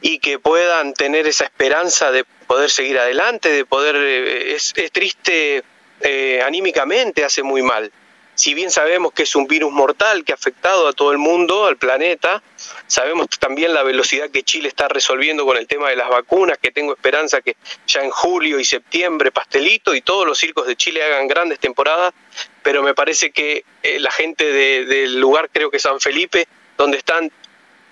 y 0.01 0.17
que 0.17 0.39
puedan 0.39 0.95
tener 0.95 1.27
esa 1.27 1.43
esperanza 1.43 2.09
de 2.09 2.25
poder 2.47 2.71
seguir 2.71 2.97
adelante, 2.97 3.49
de 3.49 3.65
poder... 3.65 3.95
Eh, 3.95 4.55
es, 4.55 4.73
triste 4.91 5.63
eh, 6.01 6.41
anímicamente, 6.43 7.23
hace 7.23 7.43
muy 7.43 7.61
mal. 7.61 7.91
Si 8.35 8.53
bien 8.53 8.69
sabemos 8.69 9.13
que 9.13 9.23
es 9.23 9.35
un 9.35 9.47
virus 9.47 9.71
mortal 9.71 10.23
que 10.23 10.33
ha 10.33 10.35
afectado 10.35 10.87
a 10.87 10.93
todo 10.93 11.11
el 11.11 11.17
mundo, 11.17 11.65
al 11.65 11.77
planeta, 11.77 12.43
sabemos 12.85 13.27
también 13.39 13.73
la 13.73 13.83
velocidad 13.83 14.29
que 14.29 14.43
Chile 14.43 14.67
está 14.67 14.87
resolviendo 14.87 15.45
con 15.45 15.57
el 15.57 15.67
tema 15.67 15.89
de 15.89 15.95
las 15.95 16.09
vacunas, 16.09 16.57
que 16.57 16.71
tengo 16.71 16.93
esperanza 16.93 17.41
que 17.41 17.55
ya 17.87 18.01
en 18.01 18.11
julio 18.11 18.59
y 18.59 18.65
septiembre 18.65 19.31
Pastelito 19.31 19.95
y 19.95 20.01
todos 20.01 20.27
los 20.27 20.37
circos 20.37 20.67
de 20.67 20.75
Chile 20.75 21.01
hagan 21.03 21.27
grandes 21.27 21.59
temporadas, 21.59 22.13
pero 22.61 22.83
me 22.83 22.93
parece 22.93 23.31
que 23.31 23.63
eh, 23.81 23.99
la 23.99 24.11
gente 24.11 24.51
del 24.51 25.19
lugar, 25.19 25.49
creo 25.51 25.71
que 25.71 25.79
San 25.79 25.99
Felipe, 25.99 26.47
donde 26.77 26.97
están 26.97 27.31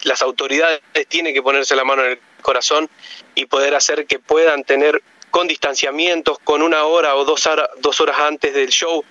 las 0.03 0.21
autoridades, 0.21 0.82
tienen 1.08 1.34
que 1.34 1.41
ponerse 1.41 1.75
la 1.75 1.86
mano 1.86 2.03
en 2.03 2.12
el 2.12 2.19
corazón 2.41 2.89
y 3.36 3.45
poder 3.45 3.75
hacer 3.75 4.06
que 4.06 4.19
puedan 4.19 4.65
tener 4.65 5.01
con 5.32 5.47
distanciamientos, 5.47 6.38
con 6.43 6.62
una 6.62 6.84
hora 6.84 7.15
o 7.15 7.25
dos, 7.25 7.49
dos 7.79 8.01
horas 8.01 8.19
antes 8.19 8.53
del 8.53 8.69
show, 8.69 9.03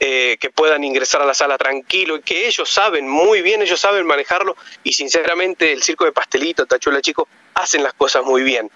eh, 0.00 0.36
que 0.40 0.50
puedan 0.50 0.82
ingresar 0.82 1.22
a 1.22 1.24
la 1.24 1.34
sala 1.34 1.56
tranquilo 1.56 2.16
y 2.16 2.22
que 2.22 2.48
ellos 2.48 2.68
saben 2.68 3.08
muy 3.08 3.42
bien, 3.42 3.62
ellos 3.62 3.80
saben 3.80 4.06
manejarlo 4.06 4.56
y 4.82 4.92
sinceramente 4.92 5.72
el 5.72 5.82
circo 5.82 6.04
de 6.04 6.12
pastelito, 6.12 6.66
Tachuela 6.66 7.00
Chico, 7.00 7.28
hacen 7.54 7.82
las 7.82 7.94
cosas 7.94 8.24
muy 8.24 8.42
bien. 8.42 8.70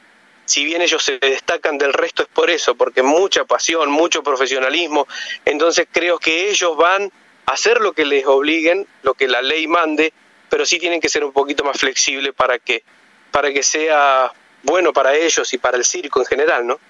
Si 0.45 0.65
bien 0.65 0.81
ellos 0.81 1.03
se 1.03 1.19
destacan 1.19 1.77
del 1.77 1.93
resto 1.93 2.23
es 2.23 2.29
por 2.29 2.51
eso, 2.51 2.75
porque 2.75 3.03
mucha 3.03 3.45
pasión, 3.45 3.91
mucho 3.91 4.23
profesionalismo, 4.23 5.07
entonces 5.45 5.89
creo 5.91 6.19
que 6.19 6.51
ellos 6.51 6.77
van 6.77 7.13
a 7.47 7.53
hacer 7.53 7.81
lo 7.81 7.93
que 7.93 8.05
les 8.05 8.25
obliguen, 8.25 8.87
lo 9.03 9.15
que 9.15 9.29
la 9.29 9.43
ley 9.43 9.67
mande, 9.67 10.13
pero 10.49 10.65
sí 10.65 10.79
tienen 10.79 11.01
que 11.01 11.09
ser 11.09 11.25
un 11.25 11.33
poquito 11.33 11.65
más 11.65 11.79
flexibles 11.79 12.33
para 12.33 12.59
que, 12.59 12.83
para 13.31 13.53
que 13.53 13.63
sea 13.63 14.33
bueno 14.63 14.93
para 14.93 15.15
ellos 15.15 15.53
y 15.53 15.59
para 15.59 15.77
el 15.77 15.85
circo 15.85 16.21
en 16.21 16.27
general, 16.27 16.67
¿no? 16.67 16.81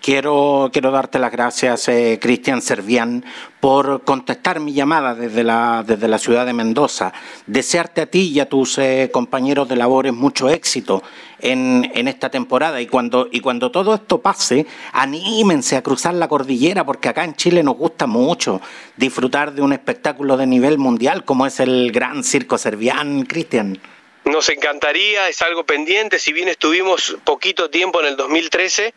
Quiero, 0.00 0.70
quiero 0.72 0.90
darte 0.90 1.18
las 1.18 1.30
gracias, 1.30 1.86
eh, 1.88 2.18
Cristian 2.22 2.62
Servián, 2.62 3.22
por 3.60 4.02
contestar 4.02 4.58
mi 4.58 4.72
llamada 4.72 5.14
desde 5.14 5.44
la, 5.44 5.84
desde 5.86 6.08
la 6.08 6.18
ciudad 6.18 6.46
de 6.46 6.54
Mendoza. 6.54 7.12
Desearte 7.46 8.00
a 8.00 8.06
ti 8.06 8.30
y 8.32 8.40
a 8.40 8.48
tus 8.48 8.78
eh, 8.78 9.10
compañeros 9.12 9.68
de 9.68 9.76
labores 9.76 10.14
mucho 10.14 10.48
éxito 10.48 11.02
en, 11.38 11.90
en, 11.94 12.08
esta 12.08 12.30
temporada. 12.30 12.80
Y 12.80 12.86
cuando, 12.86 13.28
y 13.30 13.40
cuando 13.40 13.70
todo 13.70 13.94
esto 13.94 14.22
pase, 14.22 14.66
anímense 14.92 15.76
a 15.76 15.82
cruzar 15.82 16.14
la 16.14 16.28
cordillera, 16.28 16.86
porque 16.86 17.10
acá 17.10 17.24
en 17.24 17.36
Chile 17.36 17.62
nos 17.62 17.76
gusta 17.76 18.06
mucho 18.06 18.62
disfrutar 18.96 19.52
de 19.52 19.60
un 19.60 19.74
espectáculo 19.74 20.38
de 20.38 20.46
nivel 20.46 20.78
mundial 20.78 21.26
como 21.26 21.44
es 21.44 21.60
el 21.60 21.92
Gran 21.92 22.24
Circo 22.24 22.56
Servián, 22.56 23.26
Cristian. 23.26 23.78
Nos 24.24 24.48
encantaría, 24.48 25.28
es 25.28 25.42
algo 25.42 25.64
pendiente, 25.64 26.18
si 26.18 26.32
bien 26.32 26.48
estuvimos 26.48 27.18
poquito 27.24 27.68
tiempo 27.68 28.00
en 28.00 28.06
el 28.06 28.16
2013 28.16 28.94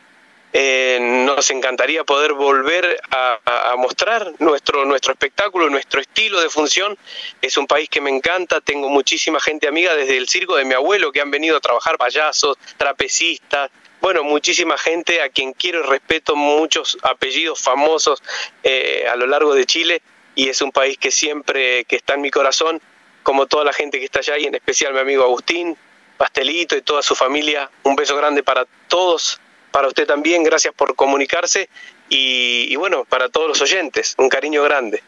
eh, 0.55 0.99
nos 1.01 1.49
encantaría 1.49 2.03
poder 2.03 2.33
volver 2.33 3.01
a, 3.09 3.75
mostrar 3.77 4.33
nuestro, 4.37 4.85
nuestro 4.85 5.13
espectáculo, 5.13 5.67
nuestro 5.69 5.99
estilo 5.99 6.39
de 6.39 6.49
función. 6.49 6.95
Es 7.41 7.57
un 7.57 7.65
país 7.65 7.89
que 7.89 8.01
me 8.01 8.11
encanta, 8.11 8.61
tengo 8.61 8.87
muchísima 8.87 9.39
gente 9.39 9.67
amiga 9.67 9.95
desde 9.95 10.15
el 10.15 10.29
circo 10.29 10.55
de 10.55 10.63
mi 10.63 10.75
abuelo 10.75 11.11
que 11.11 11.21
han 11.21 11.31
venido 11.31 11.57
a 11.57 11.59
trabajar 11.59 11.97
payasos, 11.97 12.57
trapecistas, 12.77 13.71
bueno, 13.99 14.23
muchísima 14.23 14.77
gente 14.77 15.21
a 15.21 15.29
quien 15.29 15.53
quiero 15.53 15.79
y 15.79 15.83
respeto, 15.83 16.35
muchos 16.35 16.97
apellidos 17.01 17.59
famosos 17.59 18.21
eh, 18.61 19.07
a 19.09 19.15
lo 19.15 19.25
largo 19.25 19.55
de 19.55 19.65
Chile 19.65 20.01
y 20.35 20.49
es 20.49 20.61
un 20.61 20.71
país 20.71 20.97
que 20.97 21.09
siempre 21.09 21.85
que 21.85 21.95
está 21.95 22.13
en 22.13 22.21
mi 22.21 22.29
corazón, 22.29 22.81
como 23.23 23.47
toda 23.47 23.63
la 23.63 23.73
gente 23.73 23.99
que 23.99 24.05
está 24.05 24.19
allá 24.19 24.37
y 24.37 24.45
en 24.45 24.55
especial 24.55 24.93
mi 24.93 24.99
amigo 24.99 25.23
Agustín, 25.23 25.77
Pastelito 26.17 26.75
y 26.75 26.81
toda 26.81 27.01
su 27.01 27.15
familia. 27.15 27.71
Un 27.83 27.95
beso 27.95 28.15
grande 28.15 28.43
para 28.43 28.67
todos 28.87 29.39
para 29.73 29.88
usted 29.88 30.05
también, 30.05 30.43
gracias 30.43 30.73
por 30.73 30.95
comunicarse 30.95 31.67
y, 32.07 32.73
bueno, 32.75 33.05
para 33.05 33.27
todos 33.27 33.47
los 33.47 33.62
oyentes, 33.62 34.13
un 34.19 34.29
cariño 34.29 34.62
grande. 34.63 35.01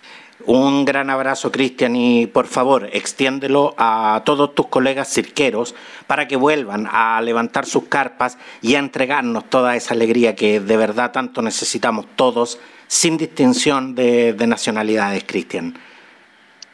Un 0.45 0.84
gran 0.84 1.10
abrazo, 1.12 1.51
Cristian, 1.51 1.95
y 1.95 2.25
por 2.25 2.47
favor, 2.47 2.89
extiéndelo 2.91 3.75
a 3.78 4.23
todos 4.25 4.56
tus 4.56 4.67
colegas 4.67 5.13
cirqueros 5.13 5.75
para 6.08 6.28
que 6.28 6.36
vuelvan 6.36 6.89
a 6.91 7.21
levantar 7.21 7.65
sus 7.67 7.86
carpas 7.86 8.38
y 8.62 8.73
a 8.75 8.80
entregarnos 8.80 9.49
toda 9.49 9.75
esa 9.75 9.93
alegría 9.93 10.36
que 10.36 10.60
de 10.60 10.78
verdad 10.78 11.12
tanto 11.12 11.41
necesitamos 11.41 12.08
todos, 12.15 12.60
sin 12.88 13.17
distinción 13.17 13.95
de, 13.95 14.34
de 14.34 14.47
nacionalidades, 14.47 15.23
Cristian. 15.25 15.78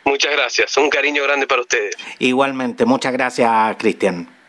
Muchas 0.05 0.31
gracias, 0.31 0.75
un 0.77 0.89
cariño 0.89 1.23
grande 1.23 1.45
para 1.45 1.61
ustedes. 1.61 1.95
Igualmente, 2.19 2.85
muchas 2.85 3.13
gracias, 3.13 3.75
Cristian. 3.77 4.40